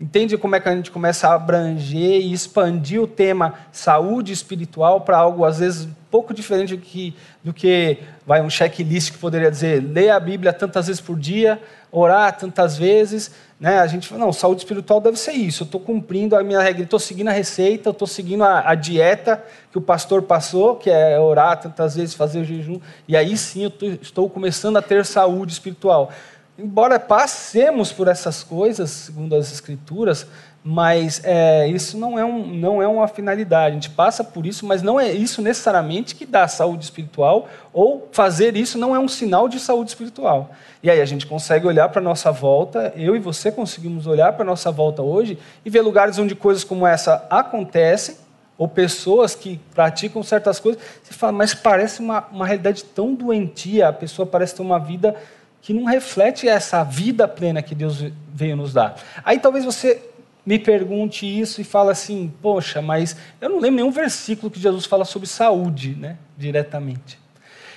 Entende 0.00 0.36
como 0.36 0.56
é 0.56 0.60
que 0.60 0.68
a 0.68 0.74
gente 0.74 0.90
começa 0.90 1.28
a 1.28 1.34
abranger 1.34 2.20
e 2.20 2.32
expandir 2.32 3.00
o 3.00 3.06
tema 3.06 3.54
saúde 3.72 4.32
espiritual 4.32 5.02
para 5.02 5.18
algo 5.18 5.44
às 5.44 5.58
vezes 5.58 5.88
pouco 6.16 6.32
diferente 6.32 6.74
do 6.74 6.80
que, 6.80 7.14
do 7.44 7.52
que 7.52 7.98
vai 8.26 8.40
um 8.40 8.48
checklist 8.48 9.12
que 9.12 9.18
poderia 9.18 9.50
dizer 9.50 9.82
ler 9.82 10.08
a 10.08 10.18
Bíblia 10.18 10.50
tantas 10.50 10.86
vezes 10.86 10.98
por 10.98 11.18
dia, 11.18 11.60
orar 11.92 12.34
tantas 12.38 12.78
vezes, 12.78 13.32
né? 13.60 13.80
A 13.80 13.86
gente 13.86 14.08
fala, 14.08 14.24
não, 14.24 14.32
saúde 14.32 14.62
espiritual 14.62 14.98
deve 14.98 15.18
ser 15.18 15.32
isso. 15.32 15.64
Eu 15.64 15.66
estou 15.66 15.78
cumprindo 15.78 16.34
a 16.34 16.42
minha 16.42 16.58
regra, 16.58 16.84
estou 16.84 16.98
seguindo 16.98 17.28
a 17.28 17.32
receita, 17.32 17.90
estou 17.90 18.08
seguindo 18.08 18.44
a, 18.44 18.70
a, 18.70 18.74
dieta 18.74 19.44
que 19.70 19.76
o 19.76 19.80
pastor 19.82 20.22
passou, 20.22 20.76
que 20.76 20.88
é 20.88 21.20
orar 21.20 21.60
tantas 21.60 21.96
vezes, 21.96 22.14
fazer 22.14 22.40
o 22.40 22.44
jejum. 22.46 22.80
E 23.06 23.14
aí 23.14 23.36
sim 23.36 23.64
eu 23.64 23.70
tô, 23.70 23.84
estou 23.86 24.30
começando 24.30 24.78
a 24.78 24.82
ter 24.82 25.04
saúde 25.04 25.52
espiritual. 25.52 26.10
Embora 26.58 26.98
passemos 26.98 27.92
por 27.92 28.08
essas 28.08 28.42
coisas, 28.42 28.88
segundo 28.88 29.36
as 29.36 29.52
escrituras, 29.52 30.26
mas 30.68 31.20
é, 31.22 31.68
isso 31.68 31.96
não 31.96 32.18
é, 32.18 32.24
um, 32.24 32.44
não 32.44 32.82
é 32.82 32.88
uma 32.88 33.06
finalidade. 33.06 33.70
A 33.70 33.74
gente 33.74 33.90
passa 33.90 34.24
por 34.24 34.44
isso, 34.44 34.66
mas 34.66 34.82
não 34.82 34.98
é 34.98 35.12
isso 35.12 35.40
necessariamente 35.40 36.16
que 36.16 36.26
dá 36.26 36.48
saúde 36.48 36.82
espiritual, 36.82 37.48
ou 37.72 38.08
fazer 38.10 38.56
isso 38.56 38.76
não 38.76 38.92
é 38.92 38.98
um 38.98 39.06
sinal 39.06 39.48
de 39.48 39.60
saúde 39.60 39.90
espiritual. 39.90 40.50
E 40.82 40.90
aí 40.90 41.00
a 41.00 41.04
gente 41.04 41.24
consegue 41.24 41.68
olhar 41.68 41.88
para 41.90 42.00
a 42.00 42.02
nossa 42.02 42.32
volta, 42.32 42.92
eu 42.96 43.14
e 43.14 43.20
você 43.20 43.52
conseguimos 43.52 44.08
olhar 44.08 44.32
para 44.32 44.42
a 44.42 44.44
nossa 44.44 44.72
volta 44.72 45.02
hoje 45.02 45.38
e 45.64 45.70
ver 45.70 45.82
lugares 45.82 46.18
onde 46.18 46.34
coisas 46.34 46.64
como 46.64 46.84
essa 46.84 47.24
acontecem, 47.30 48.16
ou 48.58 48.66
pessoas 48.66 49.36
que 49.36 49.60
praticam 49.72 50.20
certas 50.24 50.58
coisas, 50.58 50.82
você 51.00 51.14
fala, 51.14 51.30
mas 51.30 51.54
parece 51.54 52.00
uma, 52.00 52.26
uma 52.32 52.44
realidade 52.44 52.82
tão 52.82 53.14
doentia, 53.14 53.86
a 53.86 53.92
pessoa 53.92 54.26
parece 54.26 54.56
ter 54.56 54.62
uma 54.62 54.80
vida 54.80 55.14
que 55.62 55.72
não 55.72 55.84
reflete 55.84 56.48
essa 56.48 56.82
vida 56.82 57.28
plena 57.28 57.62
que 57.62 57.74
Deus 57.74 58.04
veio 58.34 58.56
nos 58.56 58.72
dar. 58.72 58.96
Aí 59.24 59.38
talvez 59.38 59.64
você 59.64 60.02
me 60.46 60.58
pergunte 60.58 61.26
isso 61.26 61.60
e 61.60 61.64
fala 61.64 61.90
assim: 61.90 62.32
poxa, 62.40 62.80
mas 62.80 63.16
eu 63.40 63.48
não 63.48 63.58
lembro 63.58 63.76
nenhum 63.76 63.90
versículo 63.90 64.50
que 64.50 64.60
Jesus 64.60 64.86
fala 64.86 65.04
sobre 65.04 65.28
saúde, 65.28 65.96
né, 65.96 66.16
diretamente. 66.38 67.18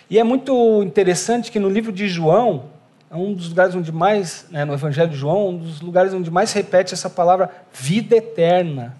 E 0.10 0.20
é 0.20 0.24
muito 0.24 0.84
interessante 0.84 1.52
que 1.52 1.60
no 1.60 1.68
livro 1.68 1.92
de 1.92 2.08
João, 2.08 2.66
é 3.12 3.16
um 3.16 3.34
dos 3.34 3.50
lugares 3.50 3.74
onde 3.74 3.92
mais, 3.92 4.46
né, 4.52 4.66
no 4.66 4.74
Evangelho 4.74 5.10
de 5.10 5.18
João, 5.18 5.50
um 5.50 5.58
dos 5.58 5.82
lugares 5.82 6.14
onde 6.14 6.30
mais 6.30 6.54
repete 6.54 6.94
essa 6.94 7.10
palavra 7.10 7.50
vida 7.74 8.16
eterna. 8.16 8.96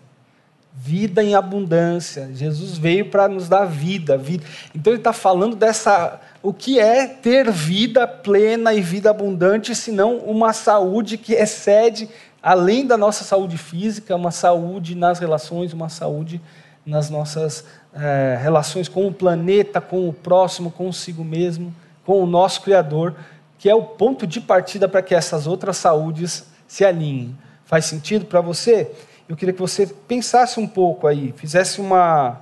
vida 0.82 1.22
em 1.22 1.36
abundância. 1.36 2.30
Jesus 2.34 2.78
veio 2.78 3.10
para 3.10 3.28
nos 3.28 3.50
dar 3.50 3.66
vida, 3.66 4.18
vida. 4.18 4.46
Então 4.74 4.94
ele 4.94 5.02
está 5.02 5.12
falando 5.12 5.56
dessa, 5.56 6.22
o 6.42 6.54
que 6.54 6.80
é 6.80 7.06
ter 7.06 7.52
vida 7.52 8.08
plena 8.08 8.74
e 8.74 8.80
vida 8.80 9.10
abundante, 9.10 9.76
senão 9.76 10.18
uma 10.20 10.54
saúde 10.54 11.18
que 11.18 11.34
excede 11.34 12.08
além 12.42 12.86
da 12.86 12.98
nossa 12.98 13.24
saúde 13.24 13.58
física, 13.58 14.16
uma 14.16 14.32
saúde 14.32 14.96
nas 14.96 15.20
relações, 15.20 15.74
uma 15.74 15.90
saúde 15.90 16.42
nas 16.86 17.10
nossas 17.10 17.66
é, 17.94 18.38
relações 18.42 18.88
com 18.88 19.08
o 19.08 19.14
planeta, 19.14 19.80
com 19.82 20.08
o 20.08 20.14
próximo, 20.14 20.72
consigo 20.72 21.24
mesmo, 21.24 21.74
com 22.06 22.24
o 22.24 22.26
nosso 22.26 22.62
Criador, 22.62 23.16
que 23.58 23.70
é 23.70 23.76
o 23.76 23.84
ponto 23.84 24.26
de 24.26 24.40
partida 24.40 24.88
para 24.88 25.02
que 25.02 25.14
essas 25.14 25.46
outras 25.46 25.78
saúdes 25.78 26.46
se 26.68 26.86
alinhem. 26.86 27.38
Faz 27.66 27.86
sentido 27.86 28.26
para 28.26 28.42
você? 28.42 28.90
Eu 29.28 29.36
queria 29.36 29.54
que 29.54 29.60
você 29.60 29.86
pensasse 29.86 30.60
um 30.60 30.68
pouco 30.68 31.06
aí, 31.06 31.34
fizesse 31.38 31.80
uma, 31.80 32.42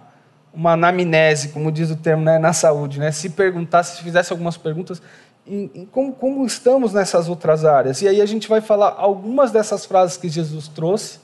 uma 0.54 0.74
anamnese, 0.74 1.50
como 1.50 1.72
diz 1.72 1.92
o 1.92 1.96
termo 1.96 2.24
né, 2.24 2.38
na 2.40 2.54
saúde, 2.54 3.00
né? 3.00 3.12
se 3.12 3.30
perguntasse, 3.32 3.98
se 3.98 4.04
fizesse 4.04 4.32
algumas 4.32 4.56
perguntas 4.56 5.02
em, 5.48 5.72
em 5.74 5.86
como, 5.86 6.14
como 6.14 6.46
estamos 6.46 6.94
nessas 6.94 7.30
outras 7.30 7.66
áreas. 7.66 8.02
E 8.02 8.08
aí 8.08 8.22
a 8.22 8.26
gente 8.26 8.48
vai 8.48 8.62
falar 8.62 8.96
algumas 8.98 9.52
dessas 9.52 9.86
frases 9.86 10.18
que 10.18 10.30
Jesus 10.30 10.68
trouxe, 10.68 11.20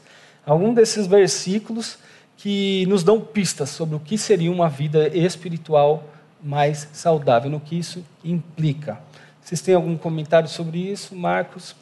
algum 0.45 0.73
desses 0.73 1.07
versículos 1.07 1.97
que 2.37 2.85
nos 2.87 3.03
dão 3.03 3.19
pistas 3.19 3.69
sobre 3.69 3.95
o 3.95 3.99
que 3.99 4.17
seria 4.17 4.51
uma 4.51 4.69
vida 4.69 5.07
espiritual 5.09 6.03
mais 6.41 6.89
saudável, 6.91 7.49
no 7.49 7.59
que 7.59 7.77
isso 7.77 8.03
implica. 8.23 8.99
Vocês 9.41 9.61
têm 9.61 9.75
algum 9.75 9.97
comentário 9.97 10.49
sobre 10.49 10.79
isso? 10.79 11.15
Marcos, 11.15 11.75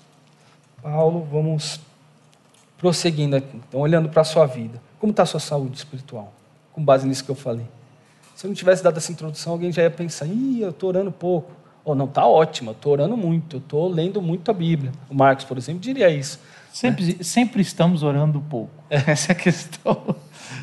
Paulo, 0.82 1.28
vamos 1.32 1.80
prosseguindo 2.78 3.36
aqui. 3.36 3.56
Então, 3.68 3.80
olhando 3.80 4.10
para 4.10 4.22
a 4.22 4.26
sua 4.26 4.46
vida. 4.46 4.82
Como 5.00 5.12
está 5.12 5.24
a 5.24 5.26
sua 5.26 5.40
saúde 5.40 5.78
espiritual? 5.78 6.34
Com 6.74 6.84
base 6.84 7.08
nisso 7.08 7.24
que 7.24 7.32
eu 7.32 7.36
falei. 7.36 7.66
Se 8.36 8.46
eu 8.46 8.50
não 8.50 8.56
tivesse 8.56 8.84
dado 8.84 8.98
essa 8.98 9.12
introdução, 9.12 9.54
alguém 9.54 9.72
já 9.72 9.84
ia 9.84 9.92
pensar, 9.92 10.26
ih, 10.26 10.62
eu 10.62 10.72
estou 10.72 10.90
orando 10.90 11.12
pouco. 11.12 11.52
Ou 11.84 11.94
oh, 11.94 11.96
não, 11.96 12.06
está 12.06 12.26
ótimo, 12.28 12.70
eu 12.70 12.74
estou 12.74 12.94
orando 12.94 13.18
muito, 13.18 13.56
eu 13.56 13.60
estou 13.60 13.88
lendo 13.88 14.22
muito 14.22 14.52
a 14.52 14.54
Bíblia. 14.54 14.92
O 15.10 15.16
Marcos, 15.16 15.46
por 15.46 15.58
exemplo, 15.58 15.82
diria 15.82 16.10
isso. 16.10 16.40
Sempre, 16.72 17.06
né? 17.06 17.16
sempre 17.22 17.62
estamos 17.62 18.04
orando 18.04 18.40
pouco. 18.40 18.72
Essa 18.90 19.32
é 19.32 19.34
a 19.34 19.36
questão. 19.36 20.16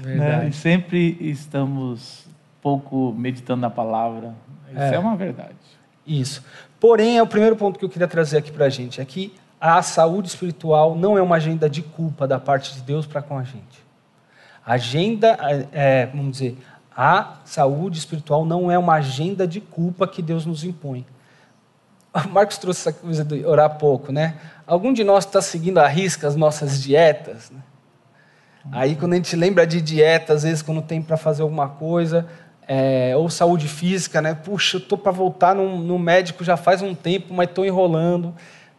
Né? 0.03 0.49
E 0.49 0.53
sempre 0.53 1.17
estamos 1.21 2.27
pouco 2.63 3.13
meditando 3.17 3.61
na 3.61 3.71
palavra. 3.71 4.35
Isso 4.71 4.81
é, 4.81 4.95
é 4.95 4.99
uma 4.99 5.17
verdade. 5.17 5.57
Isso. 6.07 6.43
Porém, 6.81 7.19
é 7.19 7.23
o 7.23 7.27
primeiro 7.27 7.57
ponto 7.57 7.79
que 7.79 7.85
eu 7.85 7.89
queria 7.89 8.09
trazer 8.09 8.39
aqui 8.39 8.53
para 8.53 8.67
a 8.67 8.71
gente. 8.71 9.01
É 9.01 9.05
que 9.05 9.35
a 9.61 9.83
saúde 9.83 10.29
espiritual 10.29 10.95
não 10.95 11.19
é 11.19 11.23
uma 11.23 11.37
agenda 11.37 11.69
de 11.69 11.83
culpa 11.83 12.27
da 12.27 12.39
parte 12.39 12.75
de 12.75 12.81
Deus 12.83 13.07
para 13.07 13.21
com 13.21 13.37
a 13.37 13.43
gente. 13.43 13.87
A 14.65 14.75
agenda, 14.75 15.37
é, 15.73 16.07
vamos 16.07 16.33
dizer, 16.33 16.59
a 17.01 17.35
saúde 17.45 17.97
espiritual 17.97 18.45
não 18.45 18.73
é 18.73 18.77
uma 18.77 18.95
agenda 18.95 19.47
de 19.47 19.61
culpa 19.61 20.05
que 20.09 20.21
Deus 20.21 20.45
nos 20.45 20.65
impõe. 20.65 21.07
O 22.27 22.29
Marcos 22.31 22.59
trouxe 22.59 22.89
essa 22.89 22.99
coisa 22.99 23.25
de 23.25 23.47
orar 23.47 23.79
pouco, 23.79 24.11
né? 24.11 24.35
Algum 24.67 24.93
de 24.93 25.05
nós 25.05 25.25
está 25.25 25.41
seguindo 25.41 25.79
à 25.79 25.87
risca 25.87 26.27
as 26.27 26.35
nossas 26.35 26.83
dietas? 26.83 27.51
Né? 27.51 27.61
Aí, 28.73 28.97
quando 28.97 29.13
a 29.13 29.17
gente 29.17 29.37
lembra 29.37 29.65
de 29.65 29.81
dieta, 29.81 30.33
às 30.33 30.43
vezes, 30.43 30.61
quando 30.61 30.83
tem 30.83 31.01
para 31.01 31.17
fazer 31.17 31.43
alguma 31.43 31.69
coisa, 31.69 32.27
é, 32.67 33.15
ou 33.17 33.31
saúde 33.31 33.69
física, 33.69 34.21
né? 34.21 34.35
Puxa, 34.35 34.79
eu 34.79 34.81
estou 34.81 34.99
para 34.99 35.13
voltar 35.13 35.55
no, 35.55 35.79
no 35.79 35.99
médico 35.99 36.43
já 36.43 36.57
faz 36.57 36.83
um 36.83 36.95
tempo, 36.97 37.33
mas 37.33 37.49
estou 37.49 37.65
enrolando 37.65 38.35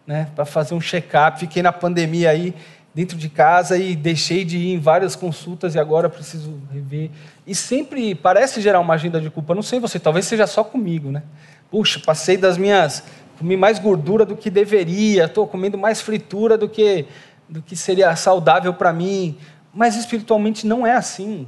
né, 0.06 0.28
para 0.36 0.44
fazer 0.44 0.74
um 0.74 0.82
check-up. 0.82 1.40
Fiquei 1.40 1.64
na 1.64 1.72
pandemia 1.72 2.32
aí 2.32 2.54
dentro 2.94 3.18
de 3.18 3.30
casa 3.30 3.78
e 3.78 3.96
deixei 3.96 4.44
de 4.44 4.58
ir 4.58 4.74
em 4.74 4.80
várias 4.80 5.16
consultas 5.16 5.76
e 5.76 5.80
agora 5.80 6.10
preciso 6.10 6.60
rever. 6.72 7.10
E 7.46 7.54
sempre 7.54 8.16
parece 8.16 8.62
gerar 8.62 8.80
uma 8.80 8.94
agenda 8.94 9.22
de 9.22 9.30
culpa. 9.30 9.56
Não 9.56 9.62
sei 9.62 9.80
você, 9.80 10.00
talvez 10.00 10.26
seja 10.26 10.48
só 10.48 10.64
comigo, 10.64 11.12
né? 11.12 11.24
Puxa, 11.70 12.00
passei 12.04 12.36
das 12.36 12.58
minhas, 12.58 13.04
comi 13.38 13.56
mais 13.56 13.80
gordura 13.80 14.26
do 14.26 14.36
que 14.36 14.50
deveria, 14.50 15.26
estou 15.26 15.48
comendo 15.48 15.78
mais 15.78 16.02
fritura 16.02 16.58
do 16.58 16.68
que 16.68 17.06
do 17.48 17.64
que 17.64 17.76
seria 17.76 18.16
saudável 18.16 18.74
para 18.74 18.94
mim. 18.94 19.38
Mas 19.74 19.96
espiritualmente 19.96 20.68
não 20.68 20.86
é 20.86 20.94
assim. 20.94 21.48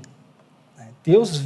Deus 1.04 1.44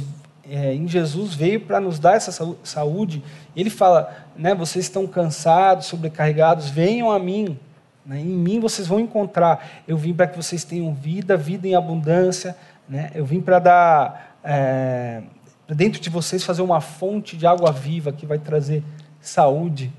é, 0.48 0.74
em 0.74 0.86
Jesus 0.86 1.34
veio 1.34 1.60
para 1.60 1.80
nos 1.80 1.98
dar 1.98 2.14
essa 2.14 2.32
saúde. 2.62 3.22
Ele 3.54 3.70
fala, 3.70 4.14
né, 4.36 4.54
vocês 4.54 4.84
estão 4.84 5.06
cansados, 5.06 5.86
sobrecarregados, 5.86 6.70
venham 6.70 7.10
a 7.10 7.18
mim. 7.18 7.58
Né, 8.06 8.20
em 8.20 8.24
mim 8.24 8.60
vocês 8.60 8.86
vão 8.86 9.00
encontrar. 9.00 9.82
Eu 9.86 9.96
vim 9.96 10.14
para 10.14 10.26
que 10.26 10.36
vocês 10.36 10.64
tenham 10.64 10.94
vida, 10.94 11.36
vida 11.36 11.66
em 11.66 11.74
abundância. 11.74 12.56
Né, 12.88 13.10
eu 13.14 13.26
vim 13.26 13.40
para 13.40 13.58
dar 13.58 14.38
é, 14.44 15.22
dentro 15.68 16.00
de 16.00 16.08
vocês 16.08 16.44
fazer 16.44 16.62
uma 16.62 16.80
fonte 16.80 17.36
de 17.36 17.46
água 17.46 17.72
viva 17.72 18.12
que 18.12 18.24
vai 18.24 18.38
trazer 18.38 18.82
saúde. 19.20 19.92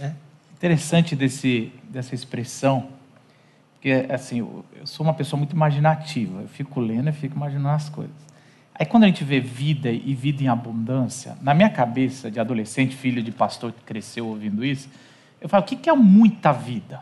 Né? 0.00 0.14
Interessante 0.56 1.16
desse, 1.16 1.72
dessa 1.88 2.14
expressão, 2.14 2.88
porque 3.74 4.06
assim, 4.08 4.38
eu 4.38 4.64
sou 4.84 5.04
uma 5.04 5.14
pessoa 5.14 5.38
muito 5.38 5.54
imaginativa. 5.54 6.42
Eu 6.42 6.48
fico 6.48 6.80
lendo 6.80 7.08
e 7.08 7.12
fico 7.12 7.36
imaginando 7.36 7.68
as 7.68 7.88
coisas. 7.88 8.14
Aí 8.74 8.86
quando 8.86 9.04
a 9.04 9.06
gente 9.06 9.24
vê 9.24 9.40
vida 9.40 9.90
e 9.90 10.14
vida 10.14 10.42
em 10.42 10.48
abundância, 10.48 11.36
na 11.42 11.52
minha 11.52 11.68
cabeça 11.68 12.30
de 12.30 12.38
adolescente, 12.38 12.94
filho 12.94 13.20
de 13.22 13.32
pastor 13.32 13.72
que 13.72 13.82
cresceu 13.82 14.26
ouvindo 14.28 14.64
isso, 14.64 14.88
eu 15.40 15.48
falo, 15.48 15.64
o 15.64 15.66
que 15.66 15.88
é 15.88 15.92
muita 15.94 16.52
vida? 16.52 17.00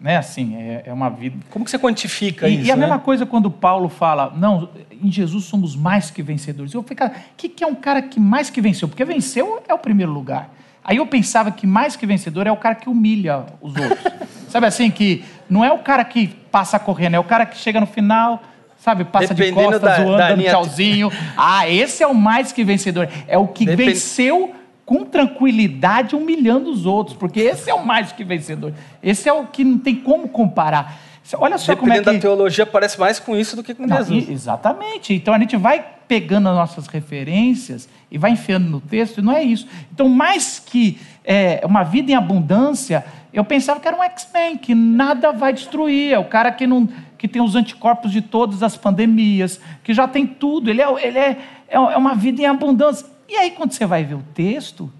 Né? 0.00 0.16
Assim, 0.16 0.56
é, 0.56 0.84
é 0.86 0.92
uma 0.92 1.08
vida. 1.08 1.36
Como 1.50 1.64
que 1.64 1.70
você 1.70 1.78
quantifica 1.78 2.48
e, 2.48 2.56
isso? 2.56 2.68
E 2.68 2.70
a 2.70 2.76
né? 2.76 2.80
mesma 2.80 2.98
coisa 2.98 3.26
quando 3.26 3.50
Paulo 3.50 3.88
fala, 3.88 4.32
não, 4.36 4.68
em 4.90 5.10
Jesus 5.10 5.44
somos 5.44 5.74
mais 5.74 6.10
que 6.10 6.22
vencedores. 6.22 6.72
Eu 6.72 6.82
falei, 6.82 7.14
o 7.14 7.36
que 7.36 7.64
é 7.64 7.66
um 7.66 7.74
cara 7.74 8.00
que 8.02 8.20
mais 8.20 8.50
que 8.50 8.60
venceu? 8.60 8.88
Porque 8.88 9.04
venceu 9.04 9.62
é 9.68 9.74
o 9.74 9.78
primeiro 9.78 10.12
lugar. 10.12 10.54
Aí 10.84 10.96
eu 10.96 11.06
pensava 11.06 11.50
que 11.50 11.66
mais 11.66 11.96
que 11.96 12.06
vencedor 12.06 12.46
é 12.46 12.52
o 12.52 12.56
cara 12.56 12.74
que 12.74 12.88
humilha 12.88 13.44
os 13.60 13.76
outros. 13.76 13.98
Sabe 14.48 14.66
assim, 14.66 14.90
que 14.90 15.24
não 15.50 15.64
é 15.64 15.70
o 15.70 15.78
cara 15.78 16.04
que 16.04 16.28
passa 16.50 16.78
correndo, 16.78 17.14
é 17.14 17.18
o 17.18 17.24
cara 17.24 17.44
que 17.44 17.58
chega 17.58 17.78
no 17.78 17.86
final, 17.86 18.42
Sabe, 18.78 19.04
passa 19.04 19.34
Dependendo 19.34 19.56
de 19.56 19.66
costas, 19.66 19.82
da, 19.82 19.96
zoando, 19.96 20.16
da 20.16 20.28
dando 20.28 20.38
linha... 20.38 20.50
tchauzinho. 20.50 21.12
Ah, 21.36 21.68
esse 21.68 22.00
é 22.02 22.06
o 22.06 22.14
mais 22.14 22.52
que 22.52 22.62
vencedor. 22.62 23.08
É 23.26 23.36
o 23.36 23.48
que 23.48 23.66
Depend... 23.66 23.90
venceu 23.90 24.54
com 24.88 25.04
tranquilidade, 25.04 26.16
humilhando 26.16 26.70
os 26.70 26.86
outros. 26.86 27.14
Porque 27.14 27.40
esse 27.40 27.68
é 27.68 27.74
o 27.74 27.84
mais 27.84 28.10
que 28.10 28.24
vencedor. 28.24 28.72
Esse 29.02 29.28
é 29.28 29.32
o 29.34 29.44
que 29.44 29.62
não 29.62 29.78
tem 29.78 29.94
como 29.94 30.26
comparar. 30.30 30.98
Olha 31.34 31.58
só 31.58 31.74
Dependendo 31.74 31.80
como 31.80 31.92
é 31.92 31.98
que... 31.98 32.04
da 32.04 32.18
teologia, 32.18 32.64
parece 32.64 32.98
mais 32.98 33.20
com 33.20 33.36
isso 33.36 33.54
do 33.54 33.62
que 33.62 33.74
com 33.74 33.86
não, 33.86 33.98
Jesus. 33.98 34.30
Exatamente. 34.30 35.12
Então 35.12 35.34
a 35.34 35.38
gente 35.38 35.58
vai 35.58 35.84
pegando 36.08 36.48
as 36.48 36.54
nossas 36.54 36.86
referências 36.86 37.86
e 38.10 38.16
vai 38.16 38.30
enfiando 38.30 38.66
no 38.70 38.80
texto, 38.80 39.18
e 39.18 39.22
não 39.22 39.34
é 39.34 39.42
isso. 39.42 39.68
Então, 39.92 40.08
mais 40.08 40.58
que 40.58 40.98
é, 41.22 41.60
uma 41.66 41.84
vida 41.84 42.10
em 42.10 42.14
abundância, 42.14 43.04
eu 43.30 43.44
pensava 43.44 43.78
que 43.78 43.86
era 43.86 43.94
um 43.94 44.02
X-Men, 44.02 44.56
que 44.56 44.74
nada 44.74 45.32
vai 45.32 45.52
destruir. 45.52 46.14
É 46.14 46.18
o 46.18 46.24
cara 46.24 46.50
que 46.50 46.66
não 46.66 46.88
que 47.18 47.28
tem 47.28 47.42
os 47.42 47.54
anticorpos 47.54 48.10
de 48.10 48.22
todas 48.22 48.62
as 48.62 48.76
pandemias, 48.76 49.60
que 49.84 49.92
já 49.92 50.08
tem 50.08 50.24
tudo, 50.24 50.70
ele 50.70 50.80
é, 50.80 51.06
ele 51.06 51.18
é, 51.18 51.36
é 51.68 51.78
uma 51.78 52.14
vida 52.14 52.40
em 52.40 52.46
abundância. 52.46 53.17
E 53.28 53.36
aí, 53.36 53.50
quando 53.50 53.72
você 53.72 53.84
vai 53.84 54.04
ver 54.04 54.14
o 54.14 54.24
texto, 54.34 54.90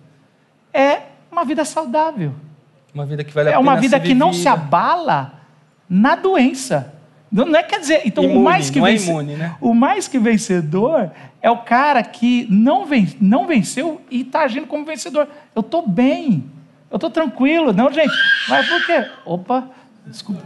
é 0.73 1.03
uma 1.31 1.45
vida 1.45 1.65
saudável. 1.65 2.35
Uma 2.93 3.07
vida 3.07 3.25
que 3.25 3.33
vale 3.33 3.49
a 3.49 3.53
é 3.53 3.55
pena 3.55 3.61
É 3.61 3.63
uma 3.63 3.81
vida 3.81 3.99
que 3.99 4.15
não 4.15 4.33
se 4.33 4.47
abala 4.47 5.35
na 5.89 6.15
doença. 6.15 6.95
Não, 7.31 7.47
não 7.47 7.59
é 7.59 7.63
quer 7.63 7.81
dizer, 7.81 8.03
então 8.05 8.25
imune, 8.25 8.39
o 8.39 8.43
mais 8.43 8.71
que 8.71 8.79
não 8.79 8.87
vence, 8.87 9.09
é 9.09 9.13
imune, 9.13 9.37
né? 9.37 9.57
o 9.61 9.75
mais 9.75 10.09
que 10.09 10.19
vencedor 10.19 11.11
é 11.43 11.51
o 11.51 11.59
cara 11.59 12.03
que 12.03 12.47
não, 12.51 12.87
ven, 12.87 13.07
não 13.21 13.47
venceu 13.47 14.01
e 14.11 14.23
está 14.23 14.43
agindo 14.43 14.67
como 14.67 14.85
vencedor. 14.85 15.29
Eu 15.55 15.61
estou 15.61 15.87
bem, 15.87 16.45
eu 16.91 16.97
estou 16.97 17.11
tranquilo, 17.11 17.73
não, 17.73 17.93
gente. 17.93 18.15
Mas 18.49 18.67
por 18.67 18.85
quê? 18.87 19.07
Opa, 19.27 19.69
desculpa. 20.07 20.43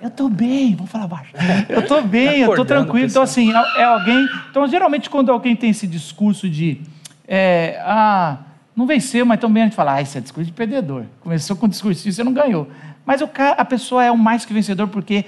Eu 0.00 0.08
estou 0.08 0.28
bem, 0.28 0.74
vamos 0.74 0.90
falar 0.90 1.06
baixo. 1.06 1.32
Eu 1.68 1.80
estou 1.80 2.02
bem, 2.02 2.40
eu 2.40 2.50
estou 2.50 2.64
tranquilo. 2.64 3.06
Então, 3.06 3.22
assim, 3.22 3.50
é, 3.54 3.80
é 3.80 3.84
alguém. 3.84 4.28
Então, 4.50 4.66
geralmente, 4.66 5.08
quando 5.08 5.32
alguém 5.32 5.56
tem 5.56 5.70
esse 5.70 5.86
discurso 5.86 6.48
de. 6.48 6.80
É, 7.26 7.78
ah, 7.82 8.38
não 8.76 8.86
venceu, 8.86 9.24
mas 9.24 9.40
também 9.40 9.62
a 9.62 9.66
gente 9.66 9.76
fala, 9.76 9.94
ah, 9.94 10.02
isso 10.02 10.18
é 10.18 10.20
discurso 10.20 10.46
de 10.46 10.52
perdedor. 10.52 11.04
Começou 11.20 11.56
com 11.56 11.68
discurso, 11.68 12.10
você 12.10 12.24
não 12.24 12.32
ganhou. 12.32 12.68
Mas 13.06 13.20
o 13.20 13.28
cara, 13.28 13.60
a 13.60 13.64
pessoa 13.64 14.04
é 14.04 14.10
o 14.10 14.18
mais 14.18 14.44
que 14.44 14.52
vencedor 14.52 14.88
porque 14.88 15.24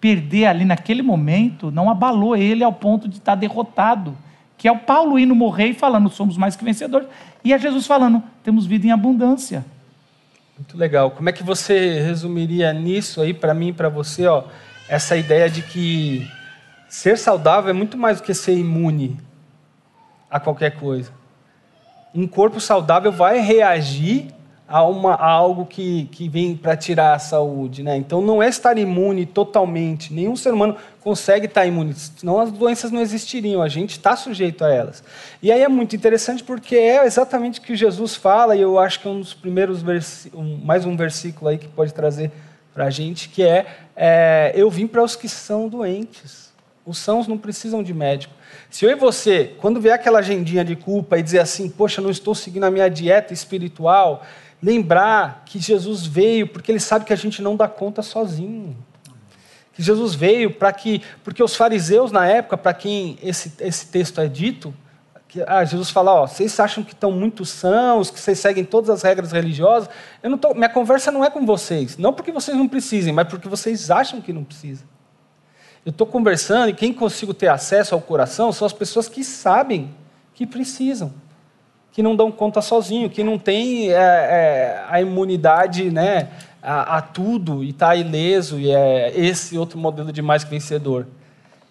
perder 0.00 0.46
ali 0.46 0.64
naquele 0.64 1.02
momento 1.02 1.70
não 1.70 1.90
abalou 1.90 2.36
ele 2.36 2.64
ao 2.64 2.72
ponto 2.72 3.08
de 3.08 3.18
estar 3.18 3.34
derrotado. 3.34 4.16
Que 4.56 4.68
é 4.68 4.72
o 4.72 4.78
Paulo 4.78 5.18
indo 5.18 5.34
morrer 5.34 5.68
e 5.68 5.74
falando, 5.74 6.10
somos 6.10 6.36
mais 6.36 6.56
que 6.56 6.64
vencedores. 6.64 7.08
E 7.42 7.52
é 7.52 7.58
Jesus 7.58 7.86
falando, 7.86 8.22
temos 8.44 8.66
vida 8.66 8.86
em 8.86 8.90
abundância. 8.90 9.64
Muito 10.56 10.76
legal. 10.76 11.10
Como 11.12 11.28
é 11.28 11.32
que 11.32 11.42
você 11.42 12.00
resumiria 12.00 12.72
nisso 12.72 13.22
aí 13.22 13.32
para 13.32 13.54
mim 13.54 13.72
para 13.72 13.88
você, 13.88 14.26
ó, 14.26 14.44
essa 14.88 15.16
ideia 15.16 15.48
de 15.48 15.62
que 15.62 16.28
ser 16.86 17.16
saudável 17.16 17.70
é 17.70 17.72
muito 17.72 17.96
mais 17.96 18.18
do 18.20 18.24
que 18.24 18.34
ser 18.34 18.58
imune 18.58 19.16
a 20.30 20.38
qualquer 20.38 20.72
coisa. 20.72 21.10
Um 22.14 22.26
corpo 22.26 22.60
saudável 22.60 23.12
vai 23.12 23.38
reagir 23.38 24.28
a, 24.70 24.84
uma, 24.84 25.14
a 25.14 25.26
algo 25.28 25.66
que, 25.66 26.04
que 26.12 26.28
vem 26.28 26.56
para 26.56 26.76
tirar 26.76 27.14
a 27.14 27.18
saúde. 27.18 27.82
Né? 27.82 27.96
Então, 27.96 28.20
não 28.20 28.40
é 28.40 28.48
estar 28.48 28.78
imune 28.78 29.26
totalmente. 29.26 30.14
Nenhum 30.14 30.36
ser 30.36 30.54
humano 30.54 30.76
consegue 31.00 31.46
estar 31.46 31.66
imune, 31.66 31.92
senão 31.94 32.38
as 32.38 32.52
doenças 32.52 32.92
não 32.92 33.00
existiriam. 33.00 33.62
A 33.62 33.68
gente 33.68 33.90
está 33.90 34.14
sujeito 34.14 34.64
a 34.64 34.72
elas. 34.72 35.02
E 35.42 35.50
aí 35.50 35.60
é 35.60 35.68
muito 35.68 35.96
interessante 35.96 36.44
porque 36.44 36.76
é 36.76 37.04
exatamente 37.04 37.58
o 37.58 37.62
que 37.62 37.74
Jesus 37.74 38.14
fala, 38.14 38.54
e 38.54 38.60
eu 38.60 38.78
acho 38.78 39.00
que 39.00 39.08
é 39.08 39.10
um 39.10 39.18
dos 39.18 39.34
primeiros 39.34 39.82
versículos, 39.82 40.62
mais 40.62 40.86
um 40.86 40.96
versículo 40.96 41.48
aí 41.48 41.58
que 41.58 41.66
pode 41.66 41.92
trazer 41.92 42.30
para 42.72 42.84
a 42.84 42.90
gente, 42.90 43.28
que 43.28 43.42
é, 43.42 43.66
é 43.96 44.52
eu 44.54 44.70
vim 44.70 44.86
para 44.86 45.02
os 45.02 45.16
que 45.16 45.28
são 45.28 45.68
doentes. 45.68 46.49
Os 46.84 46.98
sãos 46.98 47.26
não 47.26 47.36
precisam 47.36 47.82
de 47.82 47.92
médico. 47.92 48.32
Se 48.70 48.84
eu 48.84 48.90
e 48.90 48.94
você, 48.94 49.54
quando 49.58 49.80
vier 49.80 49.94
aquela 49.94 50.20
agendinha 50.20 50.64
de 50.64 50.74
culpa 50.74 51.18
e 51.18 51.22
dizer 51.22 51.40
assim, 51.40 51.68
poxa, 51.68 52.00
não 52.00 52.10
estou 52.10 52.34
seguindo 52.34 52.64
a 52.64 52.70
minha 52.70 52.88
dieta 52.88 53.32
espiritual, 53.32 54.24
lembrar 54.62 55.42
que 55.44 55.58
Jesus 55.58 56.06
veio 56.06 56.46
porque 56.46 56.72
ele 56.72 56.80
sabe 56.80 57.04
que 57.04 57.12
a 57.12 57.16
gente 57.16 57.42
não 57.42 57.56
dá 57.56 57.68
conta 57.68 58.02
sozinho. 58.02 58.76
Que 59.72 59.82
Jesus 59.82 60.14
veio 60.14 60.52
para 60.52 60.72
que, 60.72 61.02
porque 61.22 61.42
os 61.42 61.54
fariseus 61.54 62.10
na 62.10 62.26
época, 62.26 62.56
para 62.56 62.74
quem 62.74 63.18
esse, 63.22 63.52
esse 63.60 63.86
texto 63.86 64.20
é 64.20 64.26
dito, 64.26 64.74
que, 65.30 65.44
ah, 65.46 65.64
Jesus 65.64 65.90
fala, 65.90 66.12
ó, 66.12 66.26
vocês 66.26 66.58
acham 66.58 66.82
que 66.82 66.92
estão 66.92 67.12
muito 67.12 67.44
sãos, 67.44 68.10
que 68.10 68.18
vocês 68.18 68.38
seguem 68.38 68.64
todas 68.64 68.90
as 68.90 69.02
regras 69.02 69.30
religiosas. 69.30 69.88
Eu 70.22 70.28
não 70.28 70.36
tô, 70.36 70.52
minha 70.54 70.68
conversa 70.68 71.12
não 71.12 71.24
é 71.24 71.30
com 71.30 71.46
vocês, 71.46 71.96
não 71.96 72.12
porque 72.12 72.32
vocês 72.32 72.56
não 72.56 72.66
precisem, 72.66 73.12
mas 73.12 73.28
porque 73.28 73.48
vocês 73.48 73.90
acham 73.92 74.20
que 74.20 74.32
não 74.32 74.42
precisam. 74.42 74.88
Eu 75.84 75.90
estou 75.90 76.06
conversando 76.06 76.68
e 76.70 76.74
quem 76.74 76.92
consigo 76.92 77.32
ter 77.32 77.48
acesso 77.48 77.94
ao 77.94 78.00
coração 78.00 78.52
são 78.52 78.66
as 78.66 78.72
pessoas 78.72 79.08
que 79.08 79.24
sabem 79.24 79.90
que 80.34 80.46
precisam 80.46 81.12
que 81.92 82.02
não 82.02 82.14
dão 82.14 82.30
conta 82.30 82.62
sozinho, 82.62 83.10
que 83.10 83.22
não 83.22 83.38
tem 83.38 83.90
é, 83.90 83.94
é, 83.94 84.84
a 84.88 85.00
imunidade 85.00 85.90
né, 85.90 86.28
a, 86.62 86.98
a 86.98 87.02
tudo 87.02 87.64
e 87.64 87.70
está 87.70 87.96
ileso, 87.96 88.58
e 88.58 88.70
é 88.70 89.12
esse 89.18 89.58
outro 89.58 89.78
modelo 89.78 90.12
de 90.12 90.22
mais 90.22 90.44
que 90.44 90.50
vencedor. 90.50 91.06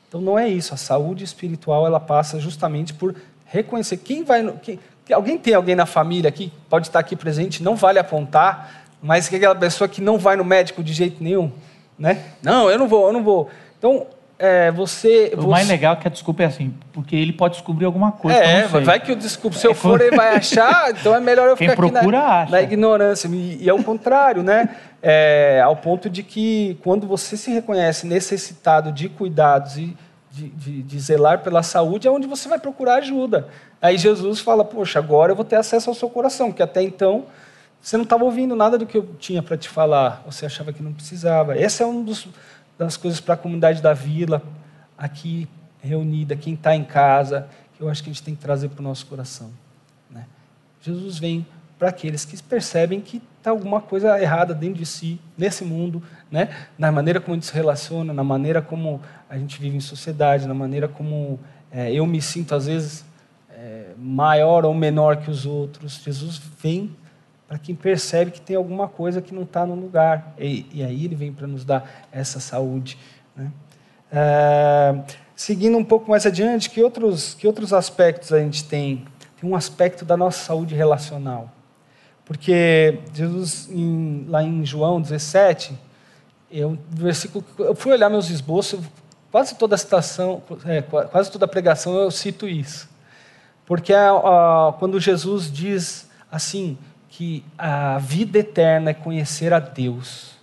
Então 0.07 0.19
não 0.19 0.37
é 0.37 0.47
isso. 0.47 0.73
A 0.73 0.77
saúde 0.77 1.23
espiritual 1.23 1.85
ela 1.85 1.99
passa 1.99 2.39
justamente 2.39 2.93
por 2.93 3.15
reconhecer 3.45 3.97
quem 3.97 4.23
vai. 4.23 4.45
Quem, 4.61 4.79
alguém 5.13 5.37
tem 5.37 5.53
alguém 5.53 5.75
na 5.75 5.85
família 5.85 6.27
aqui, 6.27 6.51
pode 6.69 6.87
estar 6.87 6.99
aqui 6.99 7.15
presente, 7.15 7.63
não 7.63 7.75
vale 7.75 7.97
apontar, 7.97 8.85
mas 9.01 9.29
que 9.29 9.35
aquela 9.35 9.55
pessoa 9.55 9.87
que 9.87 10.01
não 10.01 10.17
vai 10.17 10.35
no 10.35 10.43
médico 10.43 10.83
de 10.83 10.91
jeito 10.93 11.23
nenhum, 11.23 11.51
né? 11.97 12.23
Não, 12.43 12.69
eu 12.69 12.77
não 12.77 12.87
vou, 12.87 13.07
eu 13.07 13.13
não 13.13 13.23
vou. 13.23 13.49
Então 13.79 14.05
é, 14.39 14.71
você. 14.71 15.31
O 15.33 15.41
você... 15.41 15.47
mais 15.47 15.67
legal 15.67 15.93
é 15.93 15.95
que 15.97 16.07
a 16.07 16.11
desculpa 16.11 16.43
é 16.43 16.45
assim, 16.45 16.73
porque 16.93 17.13
ele 17.13 17.33
pode 17.33 17.55
descobrir 17.55 17.85
alguma 17.85 18.13
coisa. 18.13 18.37
É, 18.39 18.65
vai 18.67 18.97
que 18.97 19.11
eu 19.11 19.15
desculpo. 19.17 19.57
Se 19.57 19.67
eu 19.67 19.71
é, 19.71 19.75
for, 19.75 19.99
ele 19.99 20.15
vai 20.15 20.37
achar, 20.37 20.91
então 20.91 21.13
é 21.13 21.19
melhor 21.19 21.49
eu 21.49 21.57
ficar 21.57 21.75
Quem 21.75 21.97
aqui 21.97 22.07
na, 22.07 22.41
acha. 22.41 22.51
na 22.51 22.61
ignorância. 22.61 23.27
E, 23.27 23.63
e 23.63 23.69
é 23.69 23.73
o 23.73 23.83
contrário, 23.83 24.41
né? 24.41 24.77
É, 25.03 25.61
ao 25.63 25.75
ponto 25.75 26.09
de 26.09 26.23
que 26.23 26.79
quando 26.81 27.05
você 27.05 27.35
se 27.35 27.51
reconhece 27.51 28.07
necessitado 28.07 28.93
de 28.93 29.09
cuidados 29.09 29.77
e 29.77 29.95
de, 30.31 30.49
de, 30.49 30.83
de, 30.83 30.99
zelar 30.99 31.39
pela 31.39 31.61
saúde, 31.61 32.07
é 32.07 32.11
onde 32.11 32.25
você 32.25 32.47
vai 32.47 32.59
procurar 32.59 32.95
ajuda. 32.95 33.49
Aí 33.81 33.97
Jesus 33.97 34.39
fala: 34.39 34.63
Poxa, 34.63 34.99
agora 34.99 35.33
eu 35.33 35.35
vou 35.35 35.43
ter 35.43 35.57
acesso 35.57 35.89
ao 35.89 35.93
seu 35.93 36.09
coração, 36.09 36.49
que 36.49 36.63
até 36.63 36.81
então 36.81 37.25
você 37.81 37.97
não 37.97 38.03
estava 38.03 38.23
ouvindo 38.23 38.55
nada 38.55 38.77
do 38.77 38.85
que 38.85 38.97
eu 38.97 39.05
tinha 39.19 39.43
para 39.43 39.57
te 39.57 39.67
falar, 39.67 40.21
você 40.25 40.45
achava 40.45 40.71
que 40.71 40.81
não 40.81 40.93
precisava. 40.93 41.57
Esse 41.57 41.83
é 41.83 41.85
um 41.85 42.03
dos 42.03 42.27
das 42.79 42.95
coisas 42.95 43.19
para 43.19 43.33
a 43.33 43.37
comunidade 43.37 43.81
da 43.81 43.93
vila, 43.93 44.41
aqui 44.97 45.49
reunida, 45.81 46.33
quem 46.33 46.53
está 46.53 46.73
em 46.73 46.83
casa, 46.83 47.45
que 47.75 47.83
eu 47.83 47.89
acho 47.89 48.01
que 48.01 48.09
a 48.09 48.13
gente 48.13 48.23
tem 48.23 48.33
que 48.33 48.41
trazer 48.41 48.69
para 48.69 48.79
o 48.79 48.83
nosso 48.83 49.05
coração. 49.05 49.51
Né? 50.09 50.25
Jesus 50.81 51.19
vem 51.19 51.45
para 51.77 51.89
aqueles 51.89 52.23
que 52.23 52.41
percebem 52.41 53.01
que 53.01 53.21
está 53.37 53.51
alguma 53.51 53.81
coisa 53.81 54.21
errada 54.21 54.53
dentro 54.53 54.79
de 54.79 54.85
si, 54.85 55.19
nesse 55.37 55.65
mundo, 55.65 56.01
né? 56.31 56.49
na 56.77 56.89
maneira 56.89 57.19
como 57.19 57.33
a 57.33 57.35
gente 57.35 57.47
se 57.47 57.53
relaciona, 57.53 58.13
na 58.13 58.23
maneira 58.23 58.61
como 58.61 59.01
a 59.29 59.37
gente 59.37 59.59
vive 59.59 59.75
em 59.75 59.81
sociedade, 59.81 60.47
na 60.47 60.53
maneira 60.53 60.87
como 60.87 61.37
é, 61.69 61.91
eu 61.91 62.05
me 62.07 62.21
sinto, 62.21 62.55
às 62.55 62.65
vezes, 62.65 63.03
é, 63.49 63.91
maior 63.97 64.63
ou 64.63 64.73
menor 64.73 65.17
que 65.17 65.29
os 65.29 65.45
outros. 65.45 66.01
Jesus 66.01 66.41
vem 66.61 66.95
para 67.49 67.57
quem 67.57 67.73
percebe 67.73 68.29
que 68.29 68.39
tem 68.39 68.55
alguma 68.55 68.87
coisa 68.87 69.23
que 69.23 69.33
não 69.33 69.41
está 69.41 69.65
no 69.65 69.73
lugar. 69.73 70.35
E, 70.37 70.67
e, 70.71 70.83
aí 70.83 71.05
ele 71.05 71.15
vem 71.15 71.33
para 71.33 71.47
nos 71.47 71.65
dar 71.65 72.05
essa 72.11 72.39
saúde. 72.39 72.95
Né? 73.35 73.51
É, 74.11 74.95
seguindo 75.35 75.75
um 75.75 75.83
pouco 75.83 76.11
mais 76.11 76.27
adiante, 76.27 76.69
que 76.69 76.83
outros, 76.83 77.33
que 77.33 77.47
outros 77.47 77.73
aspectos 77.73 78.31
a 78.31 78.37
gente 78.37 78.65
tem? 78.65 79.03
Tem 79.41 79.49
um 79.49 79.55
aspecto 79.55 80.05
da 80.05 80.15
nossa 80.15 80.45
saúde 80.45 80.75
relacional. 80.75 81.51
Porque 82.23 82.99
Jesus, 83.11 83.67
em, 83.71 84.27
lá 84.27 84.43
em 84.43 84.63
João 84.63 85.01
17, 85.01 85.75
eu, 86.51 86.77
versículo, 86.87 87.43
eu 87.57 87.73
fui 87.73 87.91
olhar 87.91 88.11
meus 88.11 88.29
esboços, 88.29 88.79
quase 89.31 89.55
toda 89.55 89.73
a 89.73 89.77
citação, 89.79 90.43
é, 90.65 90.83
quase 90.83 91.31
toda 91.31 91.45
a 91.45 91.47
pregação 91.47 91.95
eu 91.95 92.11
cito 92.11 92.47
isso. 92.47 92.87
Porque 93.65 93.91
é, 93.91 94.07
quando 94.77 94.99
Jesus 94.99 95.51
diz 95.51 96.07
assim, 96.31 96.77
que 97.09 97.43
a 97.57 97.97
vida 97.97 98.39
eterna 98.39 98.91
é 98.91 98.93
conhecer 98.93 99.51
a 99.51 99.59
Deus 99.59 100.37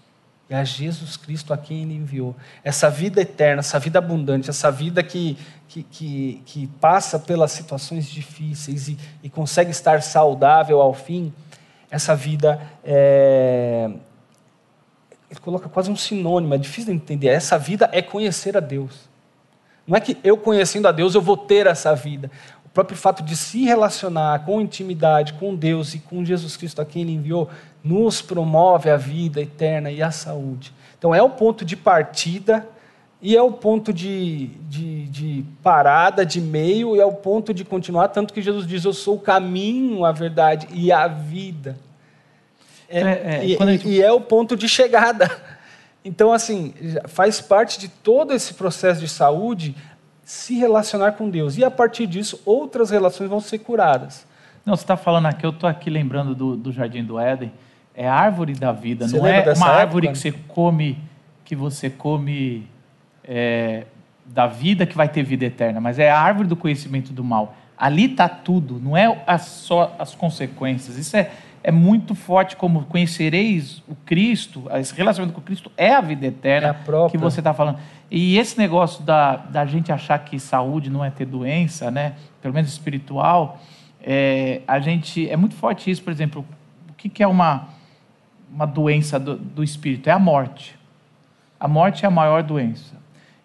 e 0.50 0.54
a 0.54 0.64
Jesus 0.64 1.16
Cristo 1.16 1.52
a 1.52 1.56
quem 1.58 1.82
Ele 1.82 1.94
enviou. 1.94 2.34
Essa 2.62 2.90
vida 2.90 3.20
eterna, 3.20 3.60
essa 3.60 3.78
vida 3.78 3.98
abundante, 3.98 4.50
essa 4.50 4.70
vida 4.70 5.02
que, 5.02 5.38
que, 5.68 5.82
que, 5.84 6.42
que 6.44 6.66
passa 6.80 7.18
pelas 7.18 7.52
situações 7.52 8.06
difíceis 8.06 8.88
e, 8.88 8.98
e, 9.22 9.30
consegue 9.30 9.70
estar 9.70 10.02
saudável 10.02 10.80
ao 10.80 10.92
fim, 10.92 11.32
essa 11.90 12.14
vida 12.14 12.60
é, 12.84 13.90
ele 15.30 15.40
coloca 15.40 15.68
quase 15.68 15.90
um 15.90 15.96
sinônimo, 15.96 16.54
é 16.54 16.58
difícil 16.58 16.92
de 16.92 16.96
entender. 16.96 17.28
Essa 17.28 17.58
vida 17.58 17.88
é 17.92 18.02
conhecer 18.02 18.56
a 18.56 18.60
Deus. 18.60 19.08
Não 19.86 19.96
é 19.96 20.00
que 20.00 20.18
eu 20.22 20.36
conhecendo 20.36 20.88
a 20.88 20.92
Deus 20.92 21.14
eu 21.14 21.20
vou 21.20 21.36
ter 21.36 21.66
essa 21.66 21.94
vida 21.94 22.30
próprio 22.76 22.98
fato 22.98 23.22
de 23.22 23.34
se 23.34 23.64
relacionar 23.64 24.44
com 24.44 24.60
intimidade 24.60 25.32
com 25.32 25.54
Deus 25.54 25.94
e 25.94 25.98
com 25.98 26.22
Jesus 26.22 26.58
Cristo 26.58 26.82
a 26.82 26.84
quem 26.84 27.00
Ele 27.00 27.12
enviou, 27.12 27.48
nos 27.82 28.20
promove 28.20 28.90
a 28.90 28.98
vida 28.98 29.40
eterna 29.40 29.90
e 29.90 30.02
a 30.02 30.10
saúde. 30.10 30.74
Então 30.98 31.14
é 31.14 31.22
o 31.22 31.30
ponto 31.30 31.64
de 31.64 31.74
partida 31.74 32.68
e 33.22 33.34
é 33.34 33.40
o 33.40 33.50
ponto 33.50 33.94
de, 33.94 34.48
de, 34.68 35.06
de 35.06 35.44
parada, 35.62 36.26
de 36.26 36.38
meio, 36.38 36.94
e 36.94 37.00
é 37.00 37.06
o 37.06 37.12
ponto 37.12 37.54
de 37.54 37.64
continuar, 37.64 38.08
tanto 38.08 38.34
que 38.34 38.42
Jesus 38.42 38.66
diz: 38.66 38.84
Eu 38.84 38.92
sou 38.92 39.14
o 39.14 39.20
caminho, 39.20 40.04
a 40.04 40.12
verdade 40.12 40.68
e 40.70 40.92
a 40.92 41.08
vida. 41.08 41.78
É, 42.90 43.00
é, 43.00 43.04
é, 43.06 43.44
e, 43.46 43.56
gente... 43.56 43.88
e 43.88 44.02
é 44.02 44.12
o 44.12 44.20
ponto 44.20 44.54
de 44.54 44.68
chegada. 44.68 45.30
Então, 46.08 46.32
assim, 46.32 46.72
faz 47.08 47.40
parte 47.40 47.80
de 47.80 47.88
todo 47.88 48.32
esse 48.32 48.54
processo 48.54 49.00
de 49.00 49.08
saúde 49.08 49.74
se 50.26 50.58
relacionar 50.58 51.12
com 51.12 51.30
Deus. 51.30 51.56
E 51.56 51.64
a 51.64 51.70
partir 51.70 52.04
disso, 52.04 52.42
outras 52.44 52.90
relações 52.90 53.30
vão 53.30 53.38
ser 53.38 53.60
curadas. 53.60 54.26
Não, 54.64 54.74
você 54.74 54.82
está 54.82 54.96
falando 54.96 55.26
aqui, 55.26 55.46
eu 55.46 55.50
estou 55.50 55.70
aqui 55.70 55.88
lembrando 55.88 56.34
do, 56.34 56.56
do 56.56 56.72
Jardim 56.72 57.04
do 57.04 57.16
Éden. 57.16 57.52
É 57.94 58.08
a 58.08 58.14
árvore 58.14 58.52
da 58.52 58.72
vida, 58.72 59.06
você 59.06 59.16
não 59.16 59.24
é 59.24 59.42
uma 59.42 59.50
época? 59.50 59.66
árvore 59.66 60.08
que 60.08 60.18
você 60.18 60.32
come, 60.48 60.98
que 61.44 61.54
você 61.54 61.88
come 61.88 62.68
é, 63.22 63.84
da 64.26 64.48
vida 64.48 64.84
que 64.84 64.96
vai 64.96 65.08
ter 65.08 65.22
vida 65.22 65.44
eterna, 65.44 65.80
mas 65.80 65.96
é 65.96 66.10
a 66.10 66.20
árvore 66.20 66.48
do 66.48 66.56
conhecimento 66.56 67.12
do 67.12 67.22
mal. 67.22 67.54
Ali 67.78 68.10
está 68.10 68.28
tudo, 68.28 68.80
não 68.80 68.96
é 68.96 69.38
só 69.38 69.94
as 69.96 70.12
consequências. 70.12 70.98
Isso 70.98 71.16
é, 71.16 71.30
é 71.66 71.72
muito 71.72 72.14
forte 72.14 72.54
como 72.54 72.84
conhecereis 72.84 73.82
o 73.88 73.96
Cristo, 74.06 74.62
esse 74.74 74.94
relacionamento 74.94 75.34
com 75.34 75.44
Cristo 75.44 75.68
é 75.76 75.92
a 75.92 76.00
vida 76.00 76.24
eterna 76.24 76.68
é 76.68 76.70
a 76.70 77.10
que 77.10 77.18
você 77.18 77.40
está 77.40 77.52
falando. 77.52 77.80
E 78.08 78.38
esse 78.38 78.56
negócio 78.56 79.02
da, 79.02 79.34
da 79.34 79.66
gente 79.66 79.90
achar 79.90 80.16
que 80.20 80.38
saúde 80.38 80.88
não 80.88 81.04
é 81.04 81.10
ter 81.10 81.24
doença, 81.24 81.90
né? 81.90 82.14
pelo 82.40 82.54
menos 82.54 82.70
espiritual, 82.70 83.60
é, 84.00 84.60
a 84.68 84.78
gente 84.78 85.28
é 85.28 85.36
muito 85.36 85.56
forte 85.56 85.90
isso. 85.90 86.04
Por 86.04 86.12
exemplo, 86.12 86.46
o 86.88 86.94
que, 86.94 87.08
que 87.08 87.20
é 87.20 87.26
uma, 87.26 87.66
uma 88.54 88.64
doença 88.64 89.18
do, 89.18 89.34
do 89.36 89.64
espírito? 89.64 90.08
É 90.08 90.12
a 90.12 90.20
morte. 90.20 90.78
A 91.58 91.66
morte 91.66 92.04
é 92.04 92.06
a 92.06 92.12
maior 92.12 92.44
doença. 92.44 92.94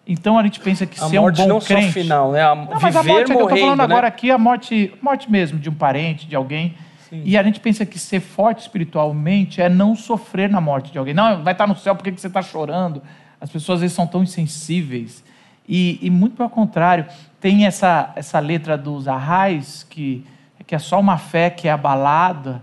Então 0.06 0.38
a 0.38 0.44
gente 0.44 0.60
pensa 0.60 0.86
que 0.86 1.02
a 1.02 1.08
ser 1.08 1.18
um 1.18 1.32
bom 1.32 1.48
não 1.48 1.58
crente... 1.58 1.86
só 1.86 1.92
final, 1.92 2.30
né? 2.30 2.44
A 2.44 2.54
não, 2.54 2.80
mas 2.80 2.94
a 2.94 3.02
morte, 3.02 3.22
é 3.22 3.24
que 3.24 3.32
eu 3.32 3.42
estou 3.42 3.58
falando 3.58 3.78
né? 3.78 3.84
agora 3.84 4.06
aqui, 4.06 4.30
a 4.30 4.38
morte, 4.38 4.94
morte 5.02 5.28
mesmo 5.28 5.58
de 5.58 5.68
um 5.68 5.74
parente, 5.74 6.28
de 6.28 6.36
alguém. 6.36 6.76
Sim. 7.12 7.20
E 7.26 7.36
a 7.36 7.42
gente 7.42 7.60
pensa 7.60 7.84
que 7.84 7.98
ser 7.98 8.20
forte 8.20 8.60
espiritualmente 8.60 9.60
é 9.60 9.68
não 9.68 9.94
sofrer 9.94 10.48
na 10.48 10.62
morte 10.62 10.90
de 10.90 10.96
alguém. 10.96 11.12
Não, 11.12 11.44
vai 11.44 11.52
estar 11.52 11.66
no 11.66 11.76
céu, 11.76 11.94
por 11.94 12.02
que 12.02 12.10
você 12.10 12.26
está 12.26 12.40
chorando? 12.40 13.02
As 13.38 13.50
pessoas 13.50 13.76
às 13.76 13.80
vezes 13.82 13.94
são 13.94 14.06
tão 14.06 14.22
insensíveis. 14.22 15.22
E, 15.68 15.98
e 16.00 16.08
muito 16.08 16.36
pelo 16.36 16.48
contrário, 16.48 17.04
tem 17.38 17.66
essa, 17.66 18.10
essa 18.16 18.38
letra 18.38 18.78
dos 18.78 19.06
arrais, 19.06 19.86
que, 19.90 20.24
que 20.66 20.74
é 20.74 20.78
só 20.78 20.98
uma 20.98 21.18
fé 21.18 21.50
que 21.50 21.68
é 21.68 21.70
abalada, 21.70 22.62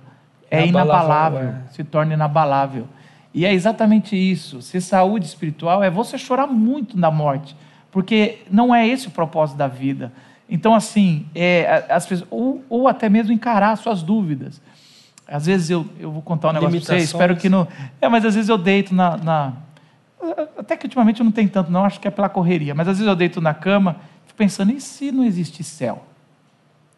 é, 0.50 0.62
é 0.62 0.66
inabalável, 0.66 1.50
é. 1.50 1.62
se 1.72 1.84
torna 1.84 2.16
inabalável. 2.16 2.88
E 3.32 3.46
é 3.46 3.54
exatamente 3.54 4.16
isso. 4.16 4.64
Ser 4.64 4.82
saúde 4.82 5.28
espiritual 5.28 5.84
é 5.84 5.92
você 5.92 6.18
chorar 6.18 6.48
muito 6.48 6.98
na 6.98 7.12
morte, 7.12 7.56
porque 7.92 8.40
não 8.50 8.74
é 8.74 8.88
esse 8.88 9.10
o 9.10 9.12
propósito 9.12 9.58
da 9.58 9.68
vida. 9.68 10.12
Então, 10.50 10.74
assim, 10.74 11.26
é, 11.36 11.86
as 11.90 12.06
pessoas, 12.06 12.28
ou, 12.32 12.64
ou 12.68 12.88
até 12.88 13.08
mesmo 13.08 13.32
encarar 13.32 13.76
suas 13.76 14.02
dúvidas. 14.02 14.60
Às 15.28 15.46
vezes 15.46 15.70
eu, 15.70 15.86
eu 16.00 16.12
vou 16.12 16.24
contar 16.24 16.50
um 16.50 16.54
negócio 16.54 16.82
para 16.82 16.86
vocês, 16.88 17.04
espero 17.04 17.36
que 17.38 17.48
não. 17.48 17.68
É, 18.02 18.10
mas 18.10 18.26
às 18.26 18.34
vezes 18.34 18.50
eu 18.50 18.58
deito 18.58 18.96
na, 18.96 19.16
na, 19.18 19.54
Até 20.58 20.76
que 20.76 20.88
ultimamente 20.88 21.20
eu 21.20 21.24
não 21.24 21.32
tenho 21.32 21.50
tanto, 21.50 21.72
não, 21.72 21.86
acho 21.86 22.00
que 22.00 22.08
é 22.08 22.12
pela 22.12 22.28
correria, 22.28 22.74
mas 22.74 22.88
às 22.88 22.98
vezes 22.98 23.08
eu 23.08 23.16
deito 23.16 23.40
na 23.40 23.54
cama, 23.54 23.98
fico 24.26 24.38
pensando, 24.38 24.72
e 24.72 24.82
se 24.82 25.12
não 25.12 25.24
existe 25.24 25.64
céu? 25.64 26.04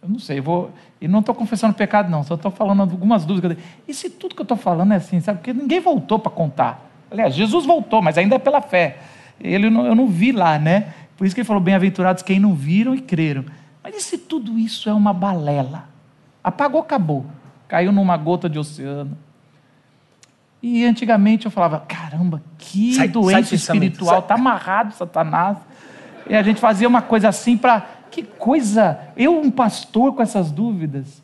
Eu 0.02 0.08
não 0.08 0.18
sei, 0.18 0.40
eu 0.40 0.44
vou. 0.44 0.72
E 1.02 1.08
não 1.08 1.20
estou 1.20 1.36
confessando 1.36 1.74
pecado, 1.74 2.10
não, 2.10 2.24
só 2.24 2.36
estou 2.36 2.52
falando 2.52 2.80
algumas 2.80 3.26
dúvidas. 3.26 3.58
E 3.86 3.94
se 3.94 4.10
tudo 4.10 4.34
que 4.34 4.42
eu 4.42 4.44
estou 4.44 4.58
falando 4.58 4.94
é 4.94 4.96
assim, 4.96 5.20
sabe? 5.20 5.40
Porque 5.40 5.54
ninguém 5.54 5.82
voltou 5.82 6.18
para 6.18 6.32
contar. 6.32 6.90
Aliás, 7.12 7.36
Jesus 7.36 7.66
voltou, 7.66 8.02
mas 8.02 8.18
ainda 8.18 8.36
é 8.36 8.40
pela 8.40 8.62
fé. 8.62 8.98
Ele, 9.40 9.68
eu 9.68 9.96
não 9.96 10.08
vi 10.08 10.32
lá, 10.32 10.58
né? 10.58 10.94
Por 11.22 11.28
isso 11.28 11.36
que 11.36 11.42
ele 11.42 11.48
falou: 11.48 11.62
bem-aventurados 11.62 12.24
quem 12.24 12.40
não 12.40 12.56
viram 12.56 12.96
e 12.96 13.00
creram. 13.00 13.46
Mas 13.84 13.96
e 13.96 14.02
se 14.02 14.18
tudo 14.18 14.58
isso 14.58 14.90
é 14.90 14.94
uma 14.94 15.14
balela? 15.14 15.88
Apagou, 16.44 16.82
acabou. 16.82 17.28
Caiu 17.68 17.92
numa 17.92 18.18
gota 18.18 18.50
de 18.50 18.58
oceano. 18.58 19.16
E 20.64 20.84
antigamente 20.84 21.46
eu 21.46 21.52
falava: 21.52 21.82
caramba, 21.82 22.42
que 22.58 22.96
sai, 22.96 23.08
doença 23.08 23.56
sai 23.56 23.56
espiritual, 23.56 24.18
está 24.18 24.34
amarrado, 24.34 24.96
Satanás. 24.96 25.60
E 26.28 26.34
a 26.34 26.42
gente 26.42 26.60
fazia 26.60 26.88
uma 26.88 27.04
coisa 27.04 27.30
assim 27.30 27.56
para 27.56 27.86
que 28.10 28.24
coisa! 28.24 29.00
Eu, 29.16 29.40
um 29.40 29.52
pastor 29.52 30.16
com 30.16 30.24
essas 30.24 30.50
dúvidas. 30.50 31.22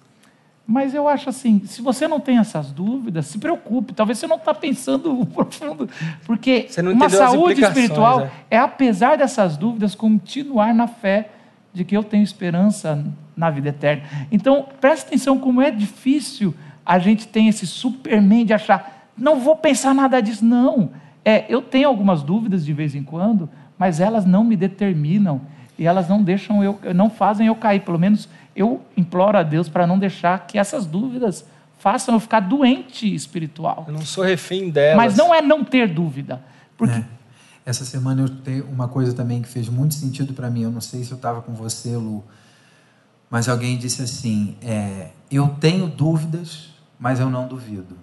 Mas 0.68 0.94
eu 0.94 1.08
acho 1.08 1.30
assim: 1.30 1.62
se 1.66 1.82
você 1.82 2.10
não 2.10 2.20
tem 2.20 2.38
essas 2.40 2.74
dúvidas, 2.74 3.28
se 3.28 3.38
preocupe. 3.38 3.94
Talvez 3.94 4.20
você 4.20 4.28
não 4.28 4.36
está 4.36 4.54
pensando 4.54 5.26
profundo. 5.34 5.90
Porque 6.26 6.68
uma 6.94 7.08
saúde 7.08 7.64
espiritual 7.64 8.22
é. 8.52 8.58
é, 8.58 8.60
apesar 8.60 9.18
dessas 9.18 9.56
dúvidas, 9.56 9.96
continuar 9.96 10.74
na 10.74 10.86
fé 10.86 11.30
de 11.74 11.86
que 11.86 11.96
eu 11.96 12.04
tenho 12.04 12.24
esperança 12.24 13.02
na 13.36 13.50
vida 13.50 13.70
eterna. 13.70 14.04
Então, 14.30 14.68
preste 14.82 15.08
atenção 15.08 15.38
como 15.38 15.62
é 15.62 15.72
difícil 15.72 16.54
a 16.86 17.00
gente 17.00 17.28
ter 17.28 17.46
esse 17.46 17.66
superman 17.66 18.46
de 18.46 18.54
achar, 18.54 19.10
não 19.18 19.40
vou 19.40 19.56
pensar 19.56 19.94
nada 19.94 20.20
disso. 20.22 20.44
Não. 20.44 20.92
É, 21.24 21.46
eu 21.48 21.62
tenho 21.62 21.88
algumas 21.88 22.24
dúvidas 22.24 22.66
de 22.66 22.74
vez 22.74 22.94
em 22.94 23.04
quando, 23.04 23.50
mas 23.78 24.02
elas 24.02 24.26
não 24.26 24.44
me 24.44 24.56
determinam 24.56 25.42
e 25.78 25.86
elas 25.86 26.10
não 26.10 26.24
deixam 26.24 26.64
eu, 26.64 26.80
não 26.94 27.10
fazem 27.10 27.48
eu 27.48 27.56
cair. 27.56 27.82
Pelo 27.82 28.00
menos 28.00 28.28
eu 28.58 28.84
imploro 28.98 29.38
a 29.38 29.44
Deus 29.44 29.70
para 29.70 29.88
não 29.88 29.98
deixar 29.98 30.46
que 30.48 30.58
essas 30.58 30.86
dúvidas 30.86 31.46
façam 31.80 32.16
eu 32.16 32.20
ficar 32.20 32.40
doente 32.40 33.14
espiritual. 33.14 33.86
Eu 33.88 33.94
não 33.94 34.02
sou 34.02 34.24
refém 34.24 34.70
delas. 34.70 34.98
Mas 34.98 35.16
não 35.16 35.34
é 35.34 35.42
não 35.42 35.64
ter 35.64 35.88
dúvida. 35.88 36.42
Porque... 36.78 36.96
É. 36.96 37.18
Essa 37.66 37.84
semana 37.84 38.22
eu 38.22 38.30
tenho 38.30 38.66
uma 38.68 38.88
coisa 38.88 39.14
também 39.14 39.42
que 39.42 39.48
fez 39.50 39.68
muito 39.68 39.94
sentido 39.94 40.34
para 40.34 40.50
mim. 40.50 40.64
Eu 40.64 40.72
não 40.72 40.80
sei 40.80 41.04
se 41.04 41.12
eu 41.12 41.18
estava 41.18 41.42
com 41.42 41.54
você, 41.54 41.98
Lu, 41.98 42.24
mas 43.30 43.50
alguém 43.50 43.78
disse 43.78 44.02
assim: 44.02 44.56
é, 44.62 45.10
Eu 45.30 45.50
tenho 45.60 45.86
dúvidas, 45.86 46.70
mas 46.98 47.20
eu 47.20 47.30
não 47.30 47.46
duvido. 47.46 47.98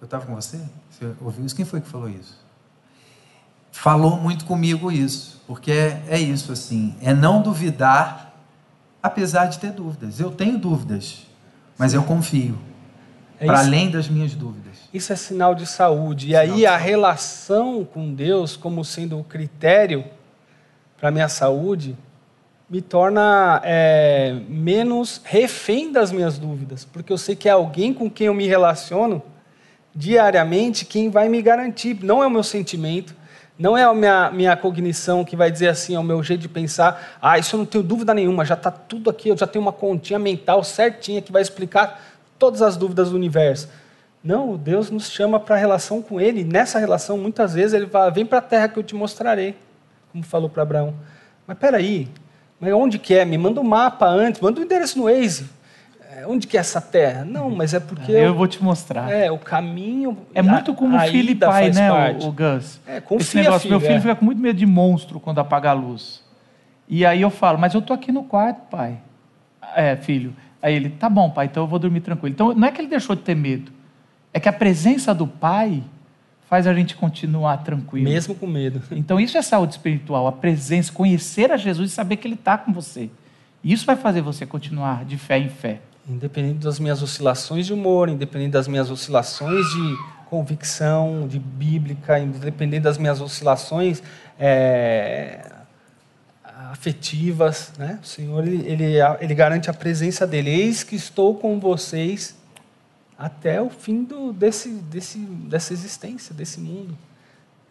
Eu 0.00 0.04
estava 0.04 0.24
com 0.24 0.36
você? 0.36 0.60
Você 0.88 1.12
ouviu 1.20 1.44
isso? 1.44 1.56
Quem 1.56 1.64
foi 1.64 1.80
que 1.80 1.88
falou 1.88 2.08
isso? 2.08 2.40
Falou 3.72 4.20
muito 4.20 4.44
comigo 4.44 4.92
isso 4.92 5.32
porque 5.52 5.70
é, 5.70 6.02
é 6.08 6.18
isso 6.18 6.50
assim, 6.50 6.94
é 7.02 7.12
não 7.12 7.42
duvidar, 7.42 8.31
apesar 9.02 9.46
de 9.46 9.58
ter 9.58 9.72
dúvidas. 9.72 10.20
Eu 10.20 10.30
tenho 10.30 10.58
dúvidas, 10.58 11.26
mas 11.76 11.92
eu 11.94 12.02
confio, 12.02 12.58
é 13.40 13.46
para 13.46 13.60
além 13.60 13.90
das 13.90 14.08
minhas 14.08 14.34
dúvidas. 14.34 14.62
Isso 14.94 15.12
é 15.12 15.16
sinal 15.16 15.54
de 15.54 15.66
saúde. 15.66 16.28
E 16.28 16.36
aí 16.36 16.66
a 16.66 16.76
relação 16.76 17.84
com 17.84 18.14
Deus, 18.14 18.56
como 18.56 18.84
sendo 18.84 19.18
o 19.18 19.24
critério 19.24 20.04
para 20.98 21.08
a 21.08 21.12
minha 21.12 21.28
saúde, 21.28 21.96
me 22.70 22.80
torna 22.80 23.60
é, 23.64 24.40
menos 24.48 25.20
refém 25.24 25.92
das 25.92 26.12
minhas 26.12 26.38
dúvidas, 26.38 26.84
porque 26.84 27.12
eu 27.12 27.18
sei 27.18 27.36
que 27.36 27.48
é 27.48 27.52
alguém 27.52 27.92
com 27.92 28.08
quem 28.08 28.28
eu 28.28 28.34
me 28.34 28.46
relaciono 28.46 29.22
diariamente 29.94 30.84
quem 30.84 31.10
vai 31.10 31.28
me 31.28 31.42
garantir. 31.42 31.98
Não 32.02 32.22
é 32.22 32.26
o 32.26 32.30
meu 32.30 32.42
sentimento, 32.42 33.14
não 33.58 33.76
é 33.76 33.84
a 33.84 33.94
minha, 33.94 34.30
minha 34.30 34.56
cognição 34.56 35.24
que 35.24 35.36
vai 35.36 35.50
dizer 35.50 35.68
assim, 35.68 35.94
é 35.94 35.98
o 35.98 36.02
meu 36.02 36.22
jeito 36.22 36.40
de 36.40 36.48
pensar, 36.48 37.18
ah, 37.20 37.38
isso 37.38 37.54
eu 37.54 37.58
não 37.58 37.66
tenho 37.66 37.84
dúvida 37.84 38.14
nenhuma, 38.14 38.44
já 38.44 38.54
está 38.54 38.70
tudo 38.70 39.10
aqui, 39.10 39.28
eu 39.28 39.36
já 39.36 39.46
tenho 39.46 39.62
uma 39.62 39.72
continha 39.72 40.18
mental 40.18 40.64
certinha 40.64 41.20
que 41.20 41.30
vai 41.30 41.42
explicar 41.42 42.00
todas 42.38 42.62
as 42.62 42.76
dúvidas 42.76 43.10
do 43.10 43.16
universo. 43.16 43.68
Não, 44.24 44.56
Deus 44.56 44.90
nos 44.90 45.10
chama 45.10 45.38
para 45.40 45.56
a 45.56 45.58
relação 45.58 46.00
com 46.00 46.20
Ele. 46.20 46.44
Nessa 46.44 46.78
relação, 46.78 47.18
muitas 47.18 47.54
vezes, 47.54 47.72
Ele 47.72 47.86
fala, 47.86 48.10
vem 48.10 48.24
para 48.24 48.38
a 48.38 48.42
terra 48.42 48.68
que 48.68 48.78
eu 48.78 48.82
te 48.82 48.94
mostrarei, 48.94 49.56
como 50.12 50.24
falou 50.24 50.48
para 50.48 50.62
Abraão. 50.62 50.94
Mas 51.46 51.58
peraí, 51.58 52.08
mas 52.60 52.72
onde 52.72 52.98
que 52.98 53.14
é? 53.14 53.24
Me 53.24 53.36
manda 53.36 53.60
um 53.60 53.64
mapa 53.64 54.06
antes, 54.06 54.40
manda 54.40 54.60
um 54.60 54.64
endereço 54.64 54.96
no 54.98 55.04
Waze. 55.04 55.50
É, 56.14 56.26
onde 56.26 56.46
que 56.46 56.58
é 56.58 56.60
essa 56.60 56.80
terra? 56.80 57.24
Não, 57.24 57.48
mas 57.48 57.72
é 57.72 57.80
porque. 57.80 58.12
eu 58.12 58.34
vou 58.34 58.46
te 58.46 58.62
mostrar. 58.62 59.10
É, 59.10 59.30
o 59.30 59.38
caminho. 59.38 60.18
É 60.34 60.42
muito 60.42 60.74
como 60.74 60.98
filho 61.00 61.30
e 61.30 61.34
pai, 61.34 61.70
né, 61.70 61.88
parte. 61.90 62.26
o, 62.26 62.28
o 62.28 62.32
Gus? 62.32 62.80
É, 62.86 63.00
confia, 63.00 63.22
Esse 63.24 63.36
negócio, 63.36 63.60
filho, 63.60 63.70
meu 63.70 63.80
filho 63.80 63.96
é. 63.96 64.00
fica 64.00 64.14
com 64.14 64.24
muito 64.24 64.40
medo 64.40 64.58
de 64.58 64.66
monstro 64.66 65.18
quando 65.18 65.38
apaga 65.38 65.70
a 65.70 65.72
luz. 65.72 66.22
E 66.86 67.06
aí 67.06 67.22
eu 67.22 67.30
falo, 67.30 67.58
mas 67.58 67.72
eu 67.72 67.80
tô 67.80 67.94
aqui 67.94 68.12
no 68.12 68.24
quarto, 68.24 68.68
pai. 68.68 68.98
É, 69.74 69.96
filho. 69.96 70.34
Aí 70.60 70.74
ele, 70.74 70.90
tá 70.90 71.08
bom, 71.08 71.30
pai, 71.30 71.46
então 71.46 71.62
eu 71.62 71.66
vou 71.66 71.78
dormir 71.78 72.00
tranquilo. 72.00 72.34
Então 72.34 72.54
não 72.54 72.68
é 72.68 72.70
que 72.70 72.80
ele 72.80 72.88
deixou 72.88 73.16
de 73.16 73.22
ter 73.22 73.34
medo, 73.34 73.72
é 74.34 74.38
que 74.38 74.48
a 74.48 74.52
presença 74.52 75.14
do 75.14 75.26
pai 75.26 75.82
faz 76.48 76.66
a 76.66 76.74
gente 76.74 76.94
continuar 76.94 77.56
tranquilo. 77.58 78.04
Mesmo 78.04 78.34
com 78.34 78.46
medo. 78.46 78.82
Então 78.92 79.18
isso 79.18 79.38
é 79.38 79.42
saúde 79.42 79.72
espiritual, 79.72 80.26
a 80.26 80.32
presença, 80.32 80.92
conhecer 80.92 81.50
a 81.50 81.56
Jesus 81.56 81.90
e 81.90 81.94
saber 81.94 82.16
que 82.16 82.28
ele 82.28 82.34
está 82.34 82.58
com 82.58 82.70
você. 82.70 83.08
Isso 83.64 83.86
vai 83.86 83.96
fazer 83.96 84.20
você 84.20 84.44
continuar 84.44 85.06
de 85.06 85.16
fé 85.16 85.38
em 85.38 85.48
fé. 85.48 85.80
Independente 86.08 86.58
das 86.58 86.78
minhas 86.80 87.02
oscilações 87.02 87.66
de 87.66 87.72
humor, 87.72 88.08
independente 88.08 88.52
das 88.52 88.66
minhas 88.66 88.90
oscilações 88.90 89.64
de 89.70 89.96
convicção, 90.28 91.28
de 91.28 91.38
bíblica, 91.38 92.18
independente 92.18 92.82
das 92.82 92.98
minhas 92.98 93.20
oscilações 93.20 94.02
é, 94.38 95.46
afetivas, 96.72 97.72
né? 97.78 97.98
o 98.02 98.06
Senhor 98.06 98.46
ele, 98.46 98.66
ele, 98.66 98.94
ele 99.20 99.34
garante 99.34 99.68
a 99.68 99.74
presença 99.74 100.26
dele. 100.26 100.50
Eis 100.50 100.82
que 100.82 100.96
estou 100.96 101.36
com 101.36 101.60
vocês 101.60 102.34
até 103.18 103.60
o 103.60 103.70
fim 103.70 104.02
do, 104.02 104.32
desse, 104.32 104.70
desse, 104.70 105.18
dessa 105.18 105.72
existência, 105.72 106.34
desse 106.34 106.58
mundo. 106.58 106.96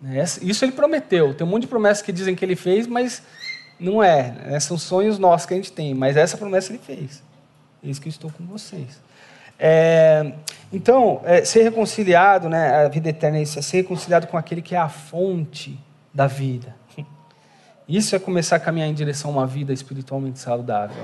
Né? 0.02 0.24
Isso 0.42 0.64
ele 0.64 0.72
prometeu. 0.72 1.34
Tem 1.34 1.46
um 1.46 1.50
monte 1.50 1.64
de 1.64 1.68
promessas 1.68 2.02
que 2.02 2.12
dizem 2.12 2.36
que 2.36 2.46
ele 2.46 2.56
fez, 2.56 2.88
mas 2.88 3.22
não 3.80 4.02
é. 4.02 4.32
Né? 4.32 4.60
São 4.60 4.78
sonhos 4.78 5.20
nossos 5.20 5.46
que 5.46 5.54
a 5.54 5.58
gente 5.58 5.72
tem, 5.72 5.94
mas 5.94 6.16
essa 6.16 6.38
promessa 6.38 6.72
ele 6.72 6.80
fez. 6.82 7.22
Eis 7.84 8.00
que 8.00 8.08
eu 8.08 8.12
estou 8.12 8.32
com 8.32 8.46
vocês. 8.46 9.00
É, 9.64 10.34
então, 10.74 11.22
é, 11.24 11.46
ser 11.46 11.64
reconciliado, 11.64 12.50
né, 12.50 12.86
a 12.86 12.88
vida 12.88 13.10
eterna 13.10 13.38
é 13.38 13.44
isso, 13.44 13.60
é 13.60 13.62
ser 13.62 13.78
reconciliado 13.78 14.26
com 14.26 14.38
aquele 14.38 14.62
que 14.62 14.74
é 14.74 14.78
a 14.78 14.90
fonte 14.90 15.80
da 16.14 16.26
vida. 16.26 16.76
Isso 17.88 18.16
é 18.16 18.20
começar 18.20 18.56
a 18.56 18.60
caminhar 18.60 18.88
em 18.88 18.94
direção 18.94 19.32
a 19.32 19.34
uma 19.34 19.48
vida 19.48 19.72
espiritualmente 19.72 20.40
saudável. 20.40 21.04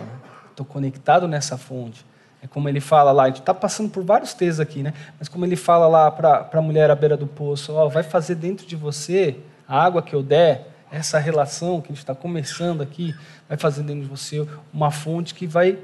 Estou 0.49 0.65
né? 0.65 0.73
conectado 0.73 1.27
nessa 1.27 1.57
fonte. 1.57 2.05
É 2.41 2.47
como 2.47 2.69
ele 2.69 2.79
fala 2.79 3.11
lá, 3.11 3.23
a 3.23 3.27
gente 3.27 3.39
está 3.39 3.53
passando 3.53 3.89
por 3.89 4.03
vários 4.03 4.33
textos 4.33 4.59
aqui, 4.59 4.83
né? 4.83 4.93
mas 5.19 5.27
como 5.27 5.45
ele 5.45 5.55
fala 5.55 5.87
lá 5.87 6.09
para 6.09 6.49
a 6.51 6.61
mulher 6.61 6.89
à 6.89 6.95
beira 6.95 7.17
do 7.17 7.27
poço: 7.27 7.73
ó, 7.73 7.87
vai 7.87 8.03
fazer 8.03 8.35
dentro 8.35 8.65
de 8.65 8.75
você 8.75 9.37
a 9.67 9.83
água 9.83 10.01
que 10.01 10.13
eu 10.13 10.23
der, 10.23 10.67
essa 10.91 11.19
relação 11.19 11.81
que 11.81 11.87
a 11.87 11.89
gente 11.89 11.99
está 11.99 12.15
começando 12.15 12.81
aqui, 12.81 13.13
vai 13.49 13.57
fazer 13.57 13.83
dentro 13.83 14.03
de 14.03 14.07
você 14.07 14.47
uma 14.73 14.91
fonte 14.91 15.33
que 15.33 15.45
vai 15.45 15.77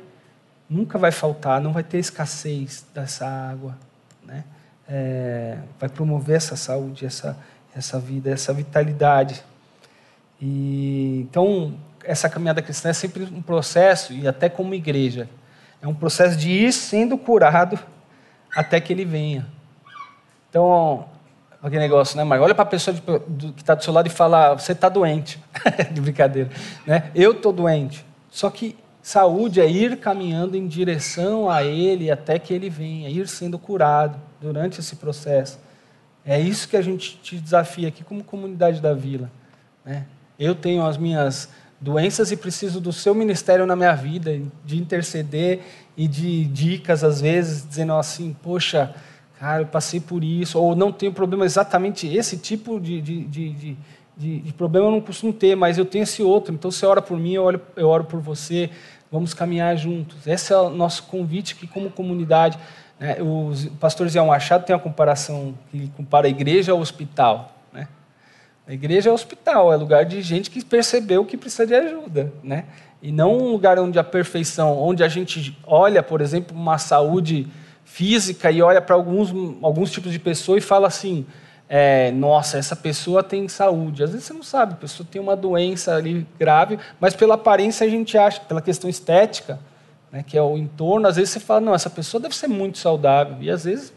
nunca 0.73 0.97
vai 0.97 1.11
faltar, 1.11 1.61
não 1.61 1.71
vai 1.71 1.83
ter 1.83 1.99
escassez 1.99 2.85
dessa 2.93 3.27
água, 3.27 3.77
né? 4.25 4.43
É, 4.87 5.57
vai 5.79 5.87
promover 5.87 6.35
essa 6.35 6.55
saúde, 6.55 7.05
essa 7.05 7.37
essa 7.75 7.99
vida, 7.99 8.29
essa 8.29 8.53
vitalidade. 8.53 9.43
E 10.41 11.21
então 11.21 11.73
essa 12.03 12.29
caminhada 12.29 12.61
cristã 12.61 12.89
é 12.89 12.93
sempre 12.93 13.23
um 13.23 13.41
processo 13.41 14.13
e 14.13 14.27
até 14.27 14.49
como 14.49 14.73
igreja 14.73 15.29
é 15.81 15.87
um 15.87 15.93
processo 15.93 16.37
de 16.37 16.49
ir 16.51 16.73
sendo 16.73 17.17
curado 17.17 17.79
até 18.55 18.79
que 18.79 18.91
ele 18.91 19.05
venha. 19.05 19.47
Então 20.49 21.05
aquele 21.61 21.81
negócio, 21.81 22.17
né, 22.17 22.23
Mas 22.23 22.41
Olha 22.41 22.53
para 22.53 22.63
a 22.63 22.67
pessoa 22.67 22.95
que 22.95 23.61
está 23.61 23.73
do 23.73 23.83
seu 23.83 23.93
lado 23.93 24.07
e 24.07 24.11
fala: 24.11 24.53
você 24.53 24.73
está 24.73 24.89
doente, 24.89 25.41
de 25.91 26.01
brincadeira, 26.01 26.49
né? 26.85 27.09
Eu 27.15 27.31
estou 27.31 27.53
doente. 27.53 28.05
Só 28.29 28.49
que 28.49 28.75
Saúde 29.03 29.59
é 29.59 29.69
ir 29.69 29.97
caminhando 29.97 30.55
em 30.55 30.65
direção 30.65 31.49
a 31.49 31.61
Ele 31.61 32.09
até 32.09 32.39
que 32.39 32.53
Ele 32.53 32.69
venha, 32.69 33.09
ir 33.09 33.27
sendo 33.27 33.59
curado 33.59 34.17
durante 34.41 34.79
esse 34.79 34.95
processo. 34.95 35.59
É 36.25 36.39
isso 36.39 36.69
que 36.69 36.77
a 36.77 36.81
gente 36.81 37.19
te 37.21 37.37
desafia 37.37 37.89
aqui 37.89 38.01
como 38.01 38.23
comunidade 38.23 38.79
da 38.79 38.93
vila. 38.93 39.29
Né? 39.83 40.05
Eu 40.39 40.55
tenho 40.55 40.85
as 40.85 40.97
minhas 40.97 41.49
doenças 41.81 42.31
e 42.31 42.37
preciso 42.37 42.79
do 42.79 42.93
seu 42.93 43.13
ministério 43.13 43.65
na 43.65 43.75
minha 43.75 43.93
vida, 43.93 44.39
de 44.63 44.77
interceder 44.77 45.59
e 45.97 46.07
de 46.07 46.45
dicas, 46.45 47.03
às 47.03 47.19
vezes, 47.19 47.67
dizendo 47.67 47.91
assim: 47.95 48.33
Poxa, 48.41 48.95
cara, 49.37 49.63
eu 49.63 49.67
passei 49.67 49.99
por 49.99 50.23
isso, 50.23 50.57
ou 50.57 50.77
não 50.77 50.93
tenho 50.93 51.11
problema 51.11 51.43
exatamente 51.43 52.07
esse 52.07 52.37
tipo 52.37 52.79
de, 52.79 53.01
de, 53.01 53.25
de, 53.25 53.49
de, 53.49 53.77
de 54.15 54.53
problema 54.53 54.87
eu 54.87 54.91
não 54.91 55.01
costumo 55.01 55.33
ter, 55.33 55.55
mas 55.55 55.77
eu 55.77 55.85
tenho 55.85 56.03
esse 56.03 56.21
outro. 56.21 56.53
Então, 56.53 56.69
você 56.69 56.85
ora 56.85 57.01
por 57.01 57.17
mim, 57.17 57.33
eu 57.33 57.43
oro, 57.43 57.61
eu 57.75 57.87
oro 57.87 58.03
por 58.03 58.19
você. 58.19 58.69
Vamos 59.11 59.33
caminhar 59.33 59.75
juntos. 59.77 60.25
Esse 60.25 60.53
é 60.53 60.57
o 60.57 60.69
nosso 60.69 61.03
convite 61.03 61.53
aqui 61.55 61.67
como 61.67 61.89
comunidade. 61.89 62.57
Né? 62.99 63.17
O 63.21 63.51
pastor 63.79 64.07
Zé 64.07 64.21
Machado 64.21 64.65
tem 64.65 64.75
uma 64.75 64.81
comparação 64.81 65.53
que 65.71 65.87
compara 65.89 66.27
a 66.27 66.29
igreja 66.29 66.71
ao 66.71 66.79
hospital. 66.79 67.55
Né? 67.71 67.87
A 68.67 68.73
igreja 68.73 69.09
é 69.09 69.13
hospital, 69.13 69.73
é 69.73 69.75
lugar 69.75 70.05
de 70.05 70.21
gente 70.21 70.49
que 70.49 70.63
percebeu 70.63 71.25
que 71.25 71.37
precisa 71.37 71.65
de 71.65 71.75
ajuda. 71.75 72.31
Né? 72.43 72.65
E 73.01 73.11
não 73.11 73.37
um 73.37 73.51
lugar 73.51 73.77
onde 73.77 73.99
a 73.99 74.03
perfeição, 74.03 74.81
onde 74.81 75.03
a 75.03 75.07
gente 75.07 75.57
olha, 75.65 76.01
por 76.01 76.21
exemplo, 76.21 76.55
uma 76.55 76.77
saúde 76.77 77.47
física 77.83 78.49
e 78.49 78.61
olha 78.61 78.81
para 78.81 78.95
alguns, 78.95 79.33
alguns 79.61 79.91
tipos 79.91 80.11
de 80.11 80.19
pessoa 80.19 80.57
e 80.57 80.61
fala 80.61 80.87
assim: 80.87 81.25
é, 81.67 82.11
nossa, 82.11 82.57
essa 82.57 82.75
pessoa 82.75 83.23
tem 83.23 83.47
saúde. 83.47 84.03
Às 84.03 84.11
vezes 84.11 84.25
você 84.25 84.33
não 84.33 84.43
sabe, 84.43 84.73
a 84.73 84.77
pessoa 84.77 85.07
tem 85.09 85.21
uma 85.21 85.35
doença 85.35 85.95
ali 85.95 86.27
grave, 86.37 86.79
mas 86.99 87.15
pela 87.15 87.35
aparência 87.35 87.85
a 87.85 87.89
gente 87.89 88.17
acha, 88.17 88.41
pela 88.41 88.61
questão 88.61 88.89
estética, 88.89 89.59
né, 90.11 90.23
que 90.25 90.37
é 90.37 90.41
o 90.41 90.57
entorno, 90.57 91.07
às 91.07 91.15
vezes 91.15 91.31
você 91.31 91.39
fala: 91.39 91.61
não, 91.61 91.73
essa 91.73 91.89
pessoa 91.89 92.21
deve 92.21 92.35
ser 92.35 92.47
muito 92.47 92.77
saudável. 92.77 93.37
E 93.41 93.49
às 93.49 93.63
vezes 93.63 93.93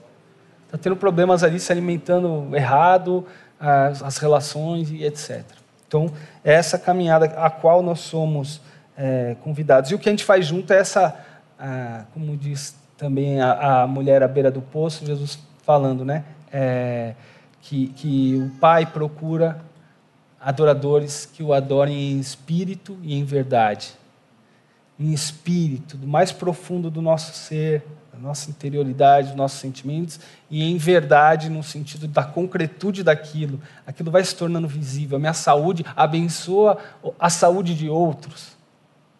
está 0.64 0.78
tendo 0.78 0.96
problemas 0.96 1.44
ali, 1.44 1.60
se 1.60 1.70
alimentando 1.70 2.54
errado, 2.56 3.26
as, 3.60 4.02
as 4.02 4.16
relações 4.18 4.90
e 4.90 5.04
etc. 5.04 5.44
Então, 5.86 6.10
essa 6.42 6.78
caminhada 6.78 7.26
a 7.26 7.48
qual 7.48 7.82
nós 7.82 8.00
somos 8.00 8.60
é, 8.96 9.36
convidados. 9.42 9.90
E 9.90 9.94
o 9.94 9.98
que 9.98 10.08
a 10.08 10.12
gente 10.12 10.24
faz 10.24 10.46
junto 10.46 10.72
é 10.72 10.78
essa, 10.78 11.14
a, 11.58 12.04
como 12.12 12.36
diz 12.36 12.74
também 12.96 13.40
a, 13.40 13.82
a, 13.82 13.86
mulher 13.86 14.22
à 14.22 14.28
beira 14.28 14.50
do 14.50 14.62
poço, 14.62 15.04
Jesus 15.04 15.38
falando, 15.62 16.04
né? 16.04 16.24
É, 16.52 17.14
que, 17.68 17.88
que 17.88 18.36
o 18.36 18.48
Pai 18.60 18.86
procura 18.86 19.60
adoradores 20.40 21.26
que 21.26 21.42
o 21.42 21.52
adorem 21.52 22.12
em 22.12 22.20
espírito 22.20 22.96
e 23.02 23.14
em 23.14 23.24
verdade. 23.24 23.92
Em 24.98 25.12
espírito, 25.12 25.96
do 25.96 26.06
mais 26.06 26.30
profundo 26.30 26.90
do 26.90 27.02
nosso 27.02 27.34
ser, 27.34 27.84
da 28.12 28.18
nossa 28.20 28.48
interioridade, 28.50 29.28
dos 29.28 29.36
nossos 29.36 29.58
sentimentos, 29.58 30.20
e 30.48 30.62
em 30.62 30.78
verdade, 30.78 31.50
no 31.50 31.62
sentido 31.62 32.06
da 32.06 32.22
concretude 32.22 33.02
daquilo. 33.02 33.60
Aquilo 33.84 34.12
vai 34.12 34.22
se 34.22 34.34
tornando 34.36 34.68
visível. 34.68 35.16
A 35.16 35.20
minha 35.20 35.34
saúde 35.34 35.84
abençoa 35.96 36.78
a 37.18 37.28
saúde 37.28 37.74
de 37.74 37.88
outros. 37.88 38.56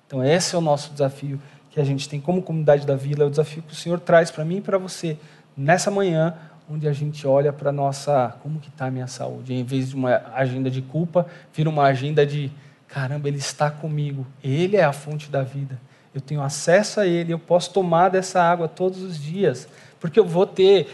Então, 0.07 0.25
esse 0.25 0.55
é 0.55 0.59
o 0.59 0.63
nosso 0.63 0.93
desafio 0.93 1.41
que 1.71 1.81
a 1.81 1.85
gente 1.85 2.09
tem 2.09 2.21
como 2.21 2.41
comunidade 2.41 2.87
da 2.87 2.95
vila, 2.95 3.25
é 3.25 3.27
o 3.27 3.31
desafio 3.31 3.63
que 3.65 3.73
o 3.73 3.77
Senhor 3.77 3.99
traz 3.99 4.31
para 4.31 4.45
mim 4.45 4.59
e 4.59 4.61
para 4.63 4.79
você 4.79 5.19
nessa 5.57 5.91
manhã, 5.91 6.35
onde 6.71 6.89
a 6.89 6.93
gente 6.93 7.27
olha 7.27 7.53
para 7.53 7.71
nossa, 7.71 8.35
como 8.43 8.59
que 8.59 8.69
está 8.69 8.87
a 8.87 8.91
minha 8.91 9.07
saúde, 9.07 9.55
em 9.55 9.65
vez 9.65 9.91
de 9.91 9.95
uma 9.95 10.23
agenda 10.35 10.71
de 10.71 10.83
culpa, 10.83 11.27
vira 11.53 11.71
uma 11.71 11.85
agenda 11.85 12.27
de, 12.27 12.51
caramba, 12.89 13.29
Ele 13.29 13.39
está 13.39 13.71
comigo, 13.71 14.27
Ele 14.43 14.77
é 14.77 14.85
a 14.85 14.93
fonte 14.93 15.31
da 15.31 15.43
vida, 15.43 15.81
eu 16.15 16.21
tenho 16.21 16.43
acesso 16.43 17.01
a 17.01 17.07
Ele, 17.07 17.33
eu 17.33 17.39
posso 17.39 17.73
tomar 17.73 18.09
dessa 18.09 18.43
água 18.43 18.67
todos 18.67 19.03
os 19.03 19.21
dias, 19.21 19.69
porque 20.01 20.19
eu 20.19 20.27
vou 20.27 20.47
ter, 20.47 20.89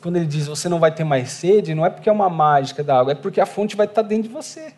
quando 0.00 0.16
Ele 0.16 0.26
diz, 0.26 0.46
você 0.46 0.68
não 0.68 0.80
vai 0.80 0.92
ter 0.92 1.04
mais 1.04 1.30
sede, 1.30 1.74
não 1.74 1.86
é 1.86 1.90
porque 1.90 2.08
é 2.08 2.12
uma 2.12 2.28
mágica 2.28 2.82
da 2.82 2.98
água, 2.98 3.12
é 3.12 3.14
porque 3.14 3.40
a 3.40 3.46
fonte 3.46 3.76
vai 3.76 3.86
estar 3.86 4.02
dentro 4.02 4.28
de 4.28 4.34
você. 4.34 4.72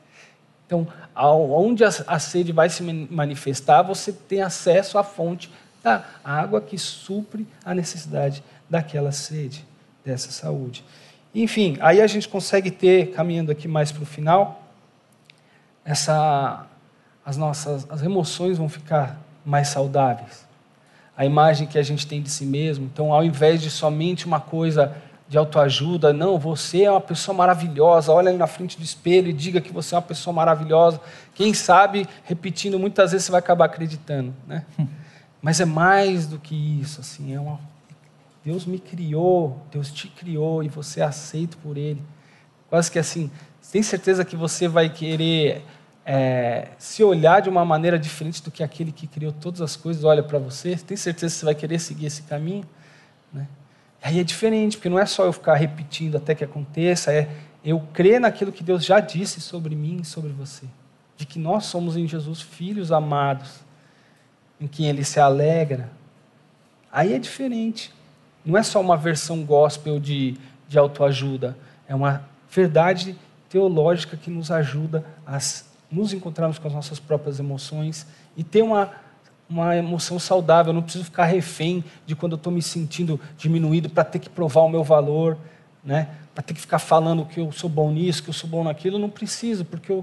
Então, 0.66 0.86
onde 1.14 1.84
a 1.84 2.18
sede 2.18 2.50
vai 2.50 2.68
se 2.68 2.82
manifestar, 2.82 3.82
você 3.82 4.12
tem 4.12 4.42
acesso 4.42 4.98
à 4.98 5.04
fonte 5.04 5.48
da 5.80 6.04
água 6.24 6.60
que 6.60 6.76
supre 6.76 7.46
a 7.64 7.72
necessidade 7.72 8.42
daquela 8.68 9.12
sede, 9.12 9.64
dessa 10.06 10.30
saúde. 10.30 10.84
Enfim, 11.34 11.76
aí 11.80 12.00
a 12.00 12.06
gente 12.06 12.28
consegue 12.28 12.70
ter, 12.70 13.10
caminhando 13.12 13.52
aqui 13.52 13.68
mais 13.68 13.92
para 13.92 14.04
o 14.04 14.06
final, 14.06 14.62
essa, 15.84 16.64
as 17.24 17.36
nossas 17.36 17.86
as 17.90 18.02
emoções 18.02 18.56
vão 18.56 18.68
ficar 18.68 19.20
mais 19.44 19.68
saudáveis. 19.68 20.46
A 21.16 21.26
imagem 21.26 21.66
que 21.66 21.78
a 21.78 21.82
gente 21.82 22.06
tem 22.06 22.22
de 22.22 22.30
si 22.30 22.46
mesmo. 22.46 22.86
Então, 22.86 23.12
ao 23.12 23.24
invés 23.24 23.60
de 23.60 23.70
somente 23.70 24.26
uma 24.26 24.40
coisa 24.40 24.94
de 25.28 25.36
autoajuda. 25.36 26.12
Não, 26.12 26.38
você 26.38 26.84
é 26.84 26.90
uma 26.90 27.00
pessoa 27.00 27.36
maravilhosa. 27.36 28.12
Olha 28.12 28.28
ali 28.28 28.38
na 28.38 28.46
frente 28.46 28.78
do 28.78 28.84
espelho 28.84 29.28
e 29.28 29.32
diga 29.32 29.60
que 29.60 29.72
você 29.72 29.94
é 29.94 29.98
uma 29.98 30.02
pessoa 30.02 30.32
maravilhosa. 30.32 31.00
Quem 31.34 31.52
sabe, 31.52 32.08
repetindo 32.24 32.78
muitas 32.78 33.12
vezes, 33.12 33.26
você 33.26 33.32
vai 33.32 33.40
acabar 33.40 33.64
acreditando. 33.64 34.32
Né? 34.46 34.64
Mas 35.42 35.60
é 35.60 35.64
mais 35.64 36.26
do 36.26 36.38
que 36.38 36.54
isso. 36.80 37.00
Assim, 37.00 37.34
é 37.34 37.40
uma... 37.40 37.58
Deus 38.46 38.64
me 38.64 38.78
criou, 38.78 39.60
Deus 39.72 39.90
te 39.90 40.06
criou 40.06 40.62
e 40.62 40.68
você 40.68 41.00
é 41.00 41.02
aceito 41.02 41.58
por 41.58 41.76
Ele. 41.76 42.00
Quase 42.70 42.88
que 42.88 42.96
assim, 42.96 43.28
tem 43.72 43.82
certeza 43.82 44.24
que 44.24 44.36
você 44.36 44.68
vai 44.68 44.88
querer 44.88 45.64
é, 46.04 46.68
se 46.78 47.02
olhar 47.02 47.42
de 47.42 47.48
uma 47.48 47.64
maneira 47.64 47.98
diferente 47.98 48.40
do 48.44 48.52
que 48.52 48.62
aquele 48.62 48.92
que 48.92 49.08
criou 49.08 49.32
todas 49.32 49.60
as 49.60 49.74
coisas 49.74 50.04
olha 50.04 50.22
para 50.22 50.38
você? 50.38 50.76
Tem 50.76 50.96
certeza 50.96 51.34
que 51.34 51.40
você 51.40 51.44
vai 51.44 51.56
querer 51.56 51.80
seguir 51.80 52.06
esse 52.06 52.22
caminho? 52.22 52.64
Né? 53.32 53.48
Aí 54.00 54.20
é 54.20 54.22
diferente, 54.22 54.76
porque 54.76 54.88
não 54.88 55.00
é 55.00 55.06
só 55.06 55.24
eu 55.24 55.32
ficar 55.32 55.56
repetindo 55.56 56.16
até 56.16 56.32
que 56.32 56.44
aconteça, 56.44 57.12
é 57.12 57.28
eu 57.64 57.80
crer 57.92 58.20
naquilo 58.20 58.52
que 58.52 58.62
Deus 58.62 58.84
já 58.84 59.00
disse 59.00 59.40
sobre 59.40 59.74
mim 59.74 60.02
e 60.02 60.04
sobre 60.04 60.30
você. 60.30 60.66
De 61.16 61.26
que 61.26 61.40
nós 61.40 61.64
somos 61.64 61.96
em 61.96 62.06
Jesus 62.06 62.42
filhos 62.42 62.92
amados, 62.92 63.64
em 64.60 64.68
quem 64.68 64.86
Ele 64.86 65.02
se 65.02 65.18
alegra. 65.18 65.90
Aí 66.92 67.12
é 67.12 67.18
diferente. 67.18 67.95
Não 68.46 68.56
é 68.56 68.62
só 68.62 68.80
uma 68.80 68.96
versão 68.96 69.44
gospel 69.44 69.98
de, 69.98 70.38
de 70.68 70.78
autoajuda, 70.78 71.58
é 71.88 71.94
uma 71.94 72.22
verdade 72.48 73.16
teológica 73.50 74.16
que 74.16 74.30
nos 74.30 74.52
ajuda 74.52 75.04
a 75.26 75.38
nos 75.90 76.12
encontrarmos 76.12 76.58
com 76.58 76.68
as 76.68 76.74
nossas 76.74 77.00
próprias 77.00 77.38
emoções 77.38 78.06
e 78.36 78.44
ter 78.44 78.62
uma 78.62 78.90
uma 79.48 79.76
emoção 79.76 80.18
saudável. 80.18 80.70
Eu 80.70 80.74
não 80.74 80.82
preciso 80.82 81.04
ficar 81.04 81.24
refém 81.24 81.84
de 82.04 82.16
quando 82.16 82.32
eu 82.32 82.36
estou 82.36 82.52
me 82.52 82.60
sentindo 82.60 83.20
diminuído 83.36 83.88
para 83.88 84.04
ter 84.04 84.18
que 84.18 84.28
provar 84.28 84.62
o 84.62 84.68
meu 84.68 84.82
valor, 84.82 85.38
né? 85.84 86.08
para 86.34 86.42
ter 86.42 86.52
que 86.52 86.60
ficar 86.60 86.78
falando 86.78 87.24
que 87.24 87.40
eu 87.40 87.50
sou 87.52 87.70
bom 87.70 87.90
nisso, 87.90 88.22
que 88.22 88.28
eu 88.28 88.34
sou 88.34 88.50
bom 88.50 88.64
naquilo. 88.64 88.96
Eu 88.96 89.00
não 89.00 89.08
preciso, 89.08 89.64
porque 89.64 89.90
eu, 89.90 89.98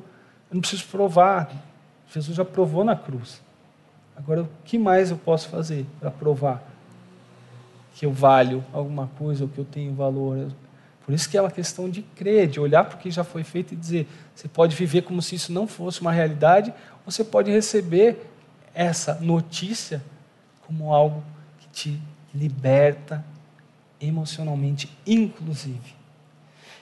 eu 0.49 0.55
não 0.55 0.61
preciso 0.61 0.85
provar. 0.85 1.51
Jesus 2.11 2.35
já 2.35 2.45
provou 2.45 2.83
na 2.83 2.95
cruz. 2.95 3.41
Agora, 4.15 4.43
o 4.43 4.49
que 4.63 4.77
mais 4.77 5.11
eu 5.11 5.17
posso 5.17 5.49
fazer 5.49 5.85
para 5.99 6.09
provar 6.09 6.72
que 7.93 8.05
eu 8.05 8.11
valho 8.11 8.63
alguma 8.73 9.07
coisa 9.17 9.43
ou 9.43 9.49
que 9.49 9.57
eu 9.57 9.65
tenho 9.65 9.93
valor? 9.93 10.47
Por 11.05 11.13
isso 11.13 11.29
que 11.29 11.37
é 11.37 11.41
uma 11.41 11.51
questão 11.51 11.89
de 11.89 12.01
crer, 12.01 12.47
de 12.47 12.59
olhar 12.59 12.83
para 12.85 12.97
o 12.97 12.99
que 12.99 13.11
já 13.11 13.23
foi 13.23 13.43
feito 13.43 13.73
e 13.73 13.77
dizer: 13.77 14.07
você 14.33 14.47
pode 14.47 14.75
viver 14.75 15.01
como 15.01 15.21
se 15.21 15.35
isso 15.35 15.51
não 15.51 15.67
fosse 15.67 16.01
uma 16.01 16.11
realidade, 16.11 16.73
ou 17.05 17.11
você 17.11 17.23
pode 17.23 17.51
receber 17.51 18.29
essa 18.73 19.15
notícia 19.15 20.01
como 20.65 20.93
algo 20.93 21.23
que 21.59 21.67
te 21.67 22.01
liberta 22.33 23.23
emocionalmente, 23.99 24.89
inclusive. 25.05 26.03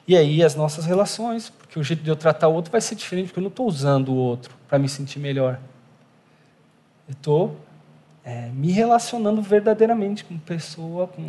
E 0.07 0.15
aí 0.15 0.43
as 0.43 0.55
nossas 0.55 0.85
relações, 0.85 1.49
porque 1.49 1.79
o 1.79 1.83
jeito 1.83 2.03
de 2.03 2.09
eu 2.09 2.15
tratar 2.15 2.47
o 2.47 2.53
outro 2.53 2.71
vai 2.71 2.81
ser 2.81 2.95
diferente, 2.95 3.27
porque 3.27 3.39
eu 3.39 3.43
não 3.43 3.49
estou 3.49 3.67
usando 3.67 4.09
o 4.09 4.15
outro 4.15 4.55
para 4.67 4.79
me 4.79 4.89
sentir 4.89 5.19
melhor. 5.19 5.59
Eu 7.07 7.13
estou 7.13 7.57
é, 8.23 8.49
me 8.49 8.71
relacionando 8.71 9.41
verdadeiramente 9.41 10.23
com 10.23 10.37
pessoa, 10.37 11.07
com, 11.07 11.23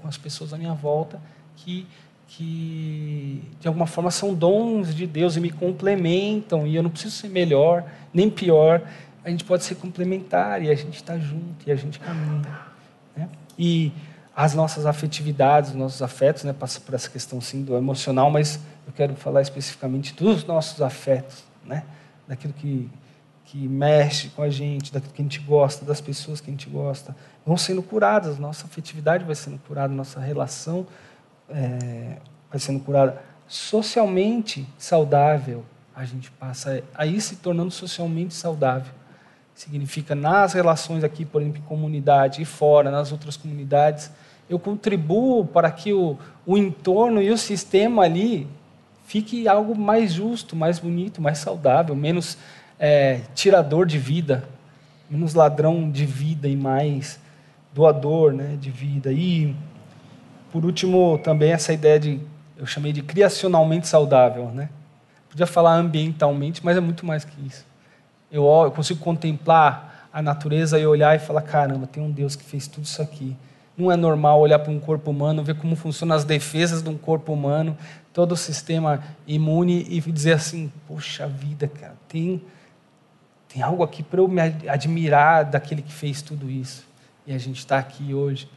com 0.00 0.08
as 0.08 0.16
pessoas 0.16 0.52
à 0.52 0.58
minha 0.58 0.74
volta 0.74 1.20
que 1.56 1.86
que 2.34 3.42
de 3.60 3.68
alguma 3.68 3.86
forma 3.86 4.10
são 4.10 4.32
dons 4.32 4.94
de 4.94 5.06
Deus 5.06 5.36
e 5.36 5.40
me 5.40 5.50
complementam 5.50 6.66
e 6.66 6.74
eu 6.74 6.82
não 6.82 6.88
preciso 6.88 7.14
ser 7.14 7.28
melhor 7.28 7.84
nem 8.14 8.30
pior 8.30 8.80
a 9.24 9.30
gente 9.30 9.44
pode 9.44 9.64
ser 9.64 9.76
complementar 9.76 10.62
e 10.62 10.70
a 10.70 10.74
gente 10.74 10.96
está 10.96 11.18
junto 11.18 11.66
e 11.66 11.72
a 11.72 11.76
gente 11.76 11.98
caminha. 12.00 12.42
Né? 13.16 13.28
E 13.58 13.92
as 14.34 14.54
nossas 14.54 14.86
afetividades, 14.86 15.70
os 15.70 15.76
nossos 15.76 16.02
afetos, 16.02 16.44
né, 16.44 16.52
passa 16.52 16.80
por 16.80 16.94
essa 16.94 17.08
questão 17.08 17.40
sim 17.40 17.62
do 17.62 17.76
emocional, 17.76 18.30
mas 18.30 18.58
eu 18.86 18.92
quero 18.92 19.14
falar 19.14 19.42
especificamente 19.42 20.14
dos 20.14 20.44
nossos 20.44 20.80
afetos, 20.82 21.44
né, 21.64 21.84
daquilo 22.26 22.52
que 22.54 22.90
que 23.44 23.68
mexe 23.68 24.28
com 24.30 24.42
a 24.42 24.48
gente, 24.48 24.92
daquilo 24.92 25.12
que 25.12 25.22
a 25.22 25.24
gente 25.24 25.40
gosta, 25.40 25.84
das 25.84 26.00
pessoas 26.00 26.40
que 26.40 26.50
a 26.50 26.52
gente 26.52 26.68
gosta, 26.68 27.14
vão 27.44 27.56
sendo 27.56 27.82
curadas, 27.82 28.38
nossa 28.38 28.66
afetividade 28.66 29.24
vai 29.24 29.34
sendo 29.34 29.58
curada, 29.58 29.92
nossa 29.92 30.20
relação 30.20 30.86
é, 31.48 32.16
vai 32.50 32.58
sendo 32.58 32.80
curada, 32.80 33.22
socialmente 33.46 34.66
saudável, 34.78 35.64
a 35.94 36.04
gente 36.04 36.30
passa 36.30 36.82
a 36.94 37.04
ir 37.04 37.20
se 37.20 37.36
tornando 37.36 37.70
socialmente 37.70 38.32
saudável. 38.32 38.92
Significa 39.54 40.14
nas 40.14 40.54
relações 40.54 41.04
aqui, 41.04 41.24
por 41.24 41.42
exemplo, 41.42 41.60
em 41.60 41.64
comunidade 41.64 42.40
e 42.40 42.44
fora, 42.44 42.90
nas 42.90 43.12
outras 43.12 43.36
comunidades, 43.36 44.10
eu 44.48 44.58
contribuo 44.58 45.44
para 45.44 45.70
que 45.70 45.92
o, 45.92 46.18
o 46.46 46.56
entorno 46.56 47.22
e 47.22 47.30
o 47.30 47.36
sistema 47.36 48.04
ali 48.04 48.48
fique 49.06 49.46
algo 49.46 49.76
mais 49.76 50.12
justo, 50.14 50.56
mais 50.56 50.78
bonito, 50.78 51.20
mais 51.20 51.38
saudável, 51.38 51.94
menos 51.94 52.38
é, 52.82 53.20
tirador 53.34 53.86
de 53.86 53.98
vida, 53.98 54.44
menos 55.08 55.32
ladrão 55.32 55.90
de 55.90 56.04
vida 56.04 56.48
e 56.48 56.56
mais 56.56 57.18
doador 57.72 58.32
né, 58.32 58.58
de 58.60 58.70
vida. 58.70 59.12
E, 59.12 59.54
por 60.50 60.64
último, 60.64 61.18
também 61.22 61.52
essa 61.52 61.72
ideia 61.72 61.98
de, 61.98 62.20
eu 62.56 62.66
chamei 62.66 62.92
de 62.92 63.02
criacionalmente 63.02 63.86
saudável. 63.86 64.46
Né? 64.46 64.68
Podia 65.30 65.46
falar 65.46 65.76
ambientalmente, 65.76 66.64
mas 66.64 66.76
é 66.76 66.80
muito 66.80 67.06
mais 67.06 67.24
que 67.24 67.46
isso 67.46 67.72
eu, 68.32 68.44
eu 68.64 68.70
consigo 68.70 68.98
contemplar 68.98 70.08
a 70.10 70.22
natureza 70.22 70.78
e 70.78 70.86
olhar 70.86 71.14
e 71.14 71.18
falar: 71.18 71.42
caramba, 71.42 71.86
tem 71.86 72.02
um 72.02 72.10
Deus 72.10 72.34
que 72.34 72.42
fez 72.42 72.66
tudo 72.66 72.84
isso 72.84 73.02
aqui. 73.02 73.36
Não 73.76 73.92
é 73.92 73.96
normal 73.96 74.40
olhar 74.40 74.58
para 74.58 74.72
um 74.72 74.80
corpo 74.80 75.10
humano, 75.10 75.44
ver 75.44 75.54
como 75.54 75.76
funcionam 75.76 76.16
as 76.16 76.24
defesas 76.24 76.82
de 76.82 76.88
um 76.88 76.96
corpo 76.96 77.32
humano, 77.32 77.76
todo 78.12 78.32
o 78.32 78.36
sistema 78.36 79.02
imune 79.26 79.86
e 79.88 80.00
dizer 80.00 80.32
assim: 80.32 80.72
poxa 80.88 81.26
vida, 81.26 81.68
cara, 81.68 81.94
tem, 82.08 82.40
tem 83.52 83.62
algo 83.62 83.82
aqui 83.82 84.02
para 84.02 84.20
eu 84.20 84.28
me 84.28 84.40
admirar 84.40 85.44
daquele 85.44 85.82
que 85.82 85.92
fez 85.92 86.22
tudo 86.22 86.50
isso. 86.50 86.86
E 87.26 87.34
a 87.34 87.38
gente 87.38 87.58
está 87.58 87.78
aqui 87.78 88.14
hoje. 88.14 88.48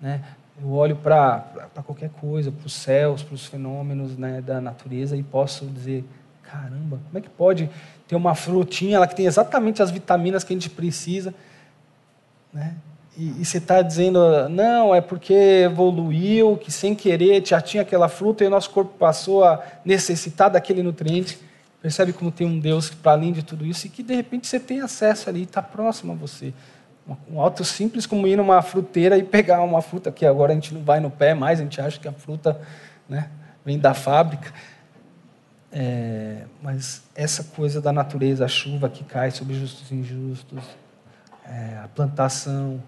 Né? 0.00 0.22
Eu 0.62 0.70
olho 0.70 0.94
para 0.94 1.44
qualquer 1.84 2.10
coisa, 2.10 2.52
para 2.52 2.66
os 2.66 2.72
céus, 2.72 3.22
para 3.22 3.34
os 3.34 3.46
fenômenos 3.46 4.16
né, 4.16 4.40
da 4.40 4.60
natureza 4.60 5.16
e 5.16 5.22
posso 5.22 5.66
dizer: 5.66 6.04
caramba, 6.42 7.00
como 7.06 7.18
é 7.18 7.20
que 7.20 7.28
pode 7.28 7.68
ter 8.06 8.14
uma 8.14 8.34
frutinha 8.36 8.96
ela 8.96 9.08
que 9.08 9.16
tem 9.16 9.26
exatamente 9.26 9.82
as 9.82 9.90
vitaminas 9.90 10.44
que 10.44 10.52
a 10.52 10.56
gente 10.56 10.70
precisa? 10.70 11.34
Né? 12.52 12.76
E, 13.16 13.40
e 13.40 13.44
você 13.44 13.58
está 13.58 13.82
dizendo, 13.82 14.48
não, 14.48 14.94
é 14.94 15.00
porque 15.00 15.34
evoluiu, 15.64 16.56
que 16.56 16.70
sem 16.70 16.94
querer 16.94 17.44
já 17.44 17.60
tinha 17.60 17.82
aquela 17.82 18.08
fruta 18.08 18.44
e 18.44 18.46
o 18.46 18.50
nosso 18.50 18.70
corpo 18.70 18.96
passou 18.96 19.44
a 19.44 19.60
necessitar 19.84 20.48
daquele 20.48 20.82
nutriente. 20.82 21.38
Percebe 21.84 22.14
como 22.14 22.32
tem 22.32 22.46
um 22.46 22.58
Deus 22.58 22.88
para 22.88 23.12
além 23.12 23.30
de 23.30 23.42
tudo 23.42 23.66
isso 23.66 23.86
e 23.86 23.90
que 23.90 24.02
de 24.02 24.14
repente 24.14 24.46
você 24.46 24.58
tem 24.58 24.80
acesso 24.80 25.28
ali, 25.28 25.42
está 25.42 25.60
próximo 25.60 26.14
a 26.14 26.16
você. 26.16 26.54
Um 27.30 27.38
alto 27.38 27.62
simples 27.62 28.06
como 28.06 28.26
ir 28.26 28.36
numa 28.36 28.62
fruteira 28.62 29.18
e 29.18 29.22
pegar 29.22 29.60
uma 29.60 29.82
fruta, 29.82 30.10
que 30.10 30.24
agora 30.24 30.52
a 30.52 30.54
gente 30.54 30.72
não 30.72 30.82
vai 30.82 30.98
no 30.98 31.10
pé 31.10 31.34
mais, 31.34 31.60
a 31.60 31.62
gente 31.62 31.78
acha 31.78 32.00
que 32.00 32.08
a 32.08 32.12
fruta 32.12 32.58
né, 33.06 33.28
vem 33.62 33.78
da 33.78 33.92
fábrica. 33.92 34.50
É, 35.70 36.44
mas 36.62 37.02
essa 37.14 37.44
coisa 37.44 37.82
da 37.82 37.92
natureza, 37.92 38.46
a 38.46 38.48
chuva 38.48 38.88
que 38.88 39.04
cai 39.04 39.30
sobre 39.30 39.52
justos 39.52 39.90
e 39.90 39.94
injustos, 39.94 40.64
é, 41.46 41.80
a 41.84 41.88
plantação, 41.94 42.82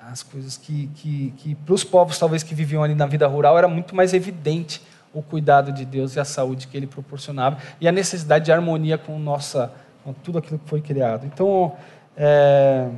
as 0.00 0.24
coisas 0.24 0.56
que, 0.56 0.88
que, 0.96 1.32
que 1.36 1.54
para 1.54 1.72
os 1.72 1.84
povos 1.84 2.18
talvez 2.18 2.42
que 2.42 2.52
viviam 2.52 2.82
ali 2.82 2.96
na 2.96 3.06
vida 3.06 3.28
rural 3.28 3.56
era 3.56 3.68
muito 3.68 3.94
mais 3.94 4.12
evidente 4.12 4.82
o 5.12 5.22
cuidado 5.22 5.72
de 5.72 5.84
Deus 5.84 6.16
e 6.16 6.20
a 6.20 6.24
saúde 6.24 6.66
que 6.66 6.76
Ele 6.76 6.86
proporcionava 6.86 7.58
e 7.80 7.88
a 7.88 7.92
necessidade 7.92 8.44
de 8.44 8.52
harmonia 8.52 8.96
com 8.96 9.18
nossa 9.18 9.72
com 10.04 10.12
tudo 10.12 10.38
aquilo 10.38 10.58
que 10.58 10.68
foi 10.68 10.80
criado. 10.80 11.26
Então, 11.26 11.76
é, 12.16 12.88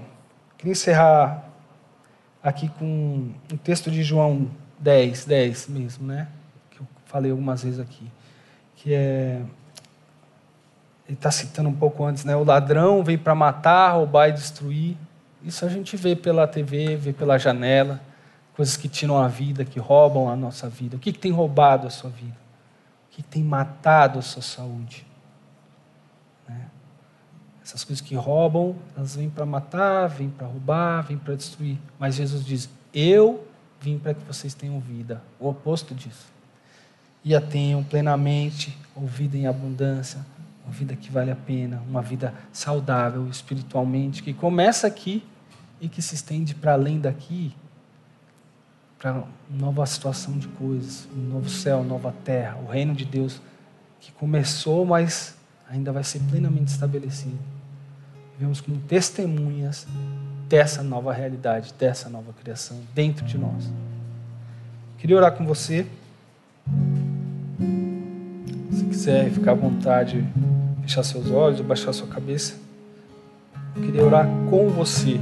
queria 0.56 0.72
encerrar 0.72 1.44
aqui 2.42 2.68
com 2.78 3.30
um 3.52 3.56
texto 3.56 3.90
de 3.90 4.02
João 4.02 4.48
10, 4.78 5.24
10 5.24 5.68
mesmo, 5.68 6.06
né? 6.06 6.28
Que 6.70 6.80
eu 6.80 6.86
falei 7.06 7.30
algumas 7.30 7.64
vezes 7.64 7.80
aqui, 7.80 8.10
que 8.76 8.94
é 8.94 9.40
ele 11.12 11.18
está 11.18 11.30
citando 11.30 11.68
um 11.68 11.74
pouco 11.74 12.04
antes, 12.04 12.24
né? 12.24 12.34
O 12.36 12.44
ladrão 12.44 13.02
vem 13.04 13.18
para 13.18 13.34
matar, 13.34 13.92
roubar 13.92 14.28
e 14.28 14.32
destruir. 14.32 14.96
Isso 15.42 15.64
a 15.64 15.68
gente 15.68 15.96
vê 15.96 16.14
pela 16.14 16.46
TV, 16.46 16.96
vê 16.96 17.12
pela 17.12 17.36
janela, 17.36 18.00
coisas 18.54 18.76
que 18.76 18.88
tiram 18.88 19.18
a 19.18 19.28
vida, 19.28 19.64
que 19.64 19.78
roubam 19.78 20.28
a 20.28 20.36
nossa 20.36 20.68
vida. 20.68 20.96
O 20.96 20.98
que, 20.98 21.12
que 21.12 21.18
tem 21.18 21.32
roubado 21.32 21.86
a 21.86 21.90
sua 21.90 22.10
vida? 22.10 22.36
O 23.08 23.16
que, 23.16 23.22
que 23.22 23.28
tem 23.28 23.42
matado 23.42 24.18
a 24.18 24.22
sua 24.22 24.42
saúde? 24.42 25.06
Né? 26.48 26.66
Essas 27.64 27.84
coisas 27.84 28.00
que 28.00 28.14
roubam, 28.14 28.76
elas 28.96 29.16
vêm 29.16 29.30
para 29.30 29.46
matar, 29.46 30.08
vêm 30.08 30.28
para 30.28 30.46
roubar, 30.46 31.02
vêm 31.02 31.18
para 31.18 31.34
destruir. 31.34 31.78
Mas 31.98 32.14
Jesus 32.14 32.44
diz: 32.44 32.68
Eu 32.92 33.46
vim 33.80 33.98
para 33.98 34.14
que 34.14 34.24
vocês 34.24 34.54
tenham 34.54 34.78
vida. 34.80 35.22
O 35.40 35.48
oposto 35.48 35.94
disso. 35.94 36.26
E 37.24 37.34
a 37.34 37.40
tenham 37.40 37.82
plenamente, 37.84 38.76
ou 38.94 39.06
vida 39.06 39.36
em 39.36 39.46
abundância, 39.46 40.24
uma 40.64 40.72
vida 40.72 40.96
que 40.96 41.10
vale 41.10 41.30
a 41.30 41.36
pena, 41.36 41.82
uma 41.88 42.02
vida 42.02 42.34
saudável 42.52 43.28
espiritualmente, 43.28 44.22
que 44.22 44.32
começa 44.32 44.86
aqui 44.86 45.24
e 45.80 45.88
que 45.88 46.02
se 46.02 46.14
estende 46.14 46.54
para 46.54 46.72
além 46.72 47.00
daqui, 47.00 47.54
para 49.02 49.24
nova 49.50 49.84
situação 49.84 50.38
de 50.38 50.46
coisas, 50.46 51.08
um 51.12 51.28
novo 51.28 51.50
céu, 51.50 51.82
nova 51.82 52.14
terra, 52.24 52.56
o 52.64 52.70
reino 52.70 52.94
de 52.94 53.04
Deus 53.04 53.42
que 53.98 54.12
começou, 54.12 54.86
mas 54.86 55.34
ainda 55.68 55.90
vai 55.90 56.04
ser 56.04 56.20
plenamente 56.30 56.70
estabelecido. 56.70 57.36
Vivemos 58.38 58.60
como 58.60 58.78
testemunhas 58.78 59.88
dessa 60.48 60.84
nova 60.84 61.12
realidade, 61.12 61.74
dessa 61.76 62.08
nova 62.08 62.32
criação 62.32 62.78
dentro 62.94 63.26
de 63.26 63.36
nós. 63.36 63.68
Queria 64.98 65.16
orar 65.16 65.32
com 65.32 65.44
você. 65.44 65.84
Se 68.70 68.84
quiser 68.84 69.30
ficar 69.30 69.50
à 69.50 69.54
vontade, 69.54 70.24
fechar 70.82 71.02
seus 71.02 71.28
olhos 71.28 71.60
baixar 71.60 71.92
sua 71.92 72.06
cabeça. 72.06 72.54
Eu 73.74 73.82
queria 73.82 74.04
orar 74.04 74.28
com 74.48 74.68
você. 74.68 75.18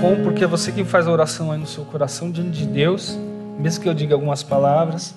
Com 0.00 0.22
porque 0.22 0.44
é 0.44 0.46
você 0.46 0.70
quem 0.70 0.84
faz 0.84 1.06
a 1.06 1.10
oração 1.10 1.50
aí 1.50 1.58
no 1.58 1.66
seu 1.66 1.84
coração 1.84 2.30
diante 2.30 2.50
de 2.50 2.66
Deus, 2.66 3.18
mesmo 3.58 3.82
que 3.82 3.88
eu 3.88 3.94
diga 3.94 4.14
algumas 4.14 4.42
palavras. 4.42 5.14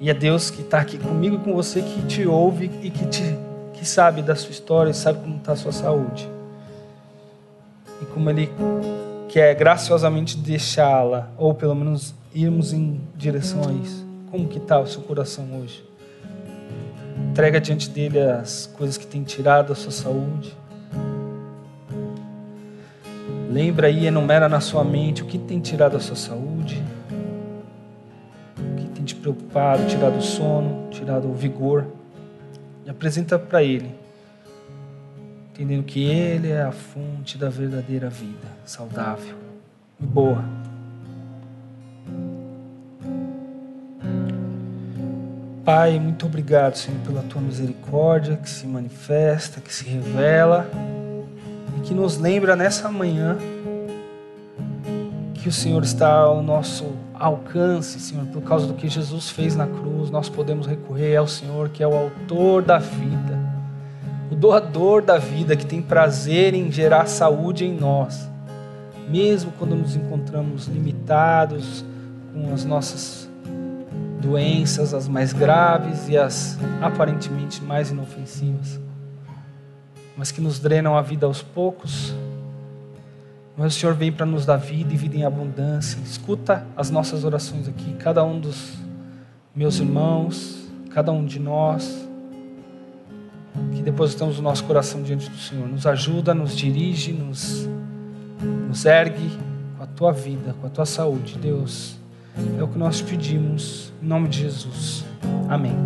E 0.00 0.10
é 0.10 0.14
Deus 0.14 0.50
que 0.50 0.62
está 0.62 0.80
aqui 0.80 0.98
comigo 0.98 1.36
e 1.36 1.38
com 1.38 1.54
você, 1.54 1.80
que 1.80 2.02
te 2.02 2.26
ouve 2.26 2.70
e 2.82 2.90
que, 2.90 3.06
te, 3.06 3.38
que 3.72 3.86
sabe 3.86 4.22
da 4.22 4.34
sua 4.34 4.50
história, 4.50 4.92
sabe 4.92 5.20
como 5.20 5.36
está 5.36 5.52
a 5.52 5.56
sua 5.56 5.72
saúde. 5.72 6.28
E 8.02 8.06
como 8.06 8.28
Ele 8.28 8.50
quer 9.28 9.54
graciosamente 9.54 10.36
deixá-la, 10.36 11.30
ou 11.38 11.54
pelo 11.54 11.74
menos 11.74 12.14
irmos 12.34 12.72
em 12.72 13.00
direção 13.16 13.60
a 13.68 13.72
isso. 13.72 14.04
Como 14.30 14.48
que 14.48 14.58
está 14.58 14.80
o 14.80 14.86
seu 14.86 15.00
coração 15.02 15.60
hoje? 15.60 15.84
Entrega 17.30 17.60
diante 17.60 17.88
dele 17.88 18.20
as 18.20 18.66
coisas 18.76 18.96
que 18.98 19.06
têm 19.06 19.22
tirado 19.22 19.72
a 19.72 19.76
sua 19.76 19.92
saúde. 19.92 20.56
Lembra 23.54 23.86
aí, 23.86 24.04
enumera 24.04 24.48
na 24.48 24.58
sua 24.58 24.82
mente 24.82 25.22
o 25.22 25.26
que 25.26 25.38
tem 25.38 25.60
tirado 25.60 25.96
a 25.96 26.00
sua 26.00 26.16
saúde, 26.16 26.82
o 28.58 28.74
que 28.74 28.88
tem 28.88 29.04
te 29.04 29.14
preocupado, 29.14 29.86
tirado 29.86 30.18
o 30.18 30.20
sono, 30.20 30.88
tirado 30.90 31.30
o 31.30 31.34
vigor. 31.34 31.86
E 32.84 32.90
apresenta 32.90 33.38
para 33.38 33.62
Ele, 33.62 33.94
entendendo 35.52 35.84
que 35.84 36.02
Ele 36.02 36.50
é 36.50 36.62
a 36.62 36.72
fonte 36.72 37.38
da 37.38 37.48
verdadeira 37.48 38.10
vida, 38.10 38.48
saudável 38.64 39.36
e 40.00 40.04
boa. 40.04 40.44
Pai, 45.64 46.00
muito 46.00 46.26
obrigado, 46.26 46.74
Senhor, 46.74 47.00
pela 47.02 47.22
tua 47.22 47.40
misericórdia 47.40 48.36
que 48.36 48.50
se 48.50 48.66
manifesta, 48.66 49.60
que 49.60 49.72
se 49.72 49.84
revela 49.84 50.68
que 51.84 51.94
nos 51.94 52.18
lembra 52.18 52.56
nessa 52.56 52.90
manhã 52.90 53.36
que 55.34 55.48
o 55.48 55.52
Senhor 55.52 55.82
está 55.82 56.10
ao 56.10 56.42
nosso 56.42 56.86
alcance, 57.12 58.00
Senhor, 58.00 58.24
por 58.26 58.42
causa 58.42 58.66
do 58.66 58.72
que 58.72 58.88
Jesus 58.88 59.28
fez 59.28 59.54
na 59.54 59.66
cruz. 59.66 60.10
Nós 60.10 60.28
podemos 60.28 60.66
recorrer 60.66 61.16
ao 61.16 61.28
Senhor, 61.28 61.68
que 61.68 61.82
é 61.82 61.86
o 61.86 61.94
autor 61.94 62.62
da 62.62 62.78
vida, 62.78 63.38
o 64.30 64.34
doador 64.34 65.02
da 65.02 65.18
vida, 65.18 65.54
que 65.54 65.66
tem 65.66 65.82
prazer 65.82 66.54
em 66.54 66.72
gerar 66.72 67.06
saúde 67.06 67.66
em 67.66 67.76
nós, 67.76 68.28
mesmo 69.08 69.52
quando 69.58 69.76
nos 69.76 69.94
encontramos 69.94 70.66
limitados 70.66 71.84
com 72.32 72.52
as 72.52 72.64
nossas 72.64 73.28
doenças, 74.20 74.94
as 74.94 75.06
mais 75.06 75.34
graves 75.34 76.08
e 76.08 76.16
as 76.16 76.58
aparentemente 76.80 77.62
mais 77.62 77.90
inofensivas, 77.90 78.80
mas 80.16 80.30
que 80.30 80.40
nos 80.40 80.58
drenam 80.58 80.96
a 80.96 81.02
vida 81.02 81.26
aos 81.26 81.42
poucos. 81.42 82.14
Mas 83.56 83.76
o 83.76 83.78
Senhor 83.78 83.94
vem 83.94 84.10
para 84.10 84.26
nos 84.26 84.44
dar 84.44 84.56
vida 84.56 84.92
e 84.92 84.96
vida 84.96 85.16
em 85.16 85.24
abundância. 85.24 85.98
Escuta 86.04 86.66
as 86.76 86.90
nossas 86.90 87.24
orações 87.24 87.68
aqui, 87.68 87.94
cada 87.94 88.24
um 88.24 88.40
dos 88.40 88.74
meus 89.54 89.78
irmãos, 89.78 90.68
cada 90.90 91.12
um 91.12 91.24
de 91.24 91.38
nós, 91.38 92.08
que 93.74 93.82
depositamos 93.82 94.38
o 94.38 94.42
nosso 94.42 94.64
coração 94.64 95.02
diante 95.02 95.30
do 95.30 95.36
Senhor. 95.36 95.68
Nos 95.68 95.86
ajuda, 95.86 96.34
nos 96.34 96.56
dirige, 96.56 97.12
nos, 97.12 97.68
nos 98.68 98.84
ergue 98.84 99.30
com 99.76 99.84
a 99.84 99.86
tua 99.86 100.12
vida, 100.12 100.54
com 100.60 100.66
a 100.66 100.70
tua 100.70 100.86
saúde, 100.86 101.38
Deus. 101.38 101.96
É 102.58 102.62
o 102.62 102.66
que 102.66 102.78
nós 102.78 103.00
pedimos, 103.00 103.92
em 104.02 104.06
nome 104.06 104.28
de 104.28 104.40
Jesus. 104.40 105.04
Amém. 105.48 105.76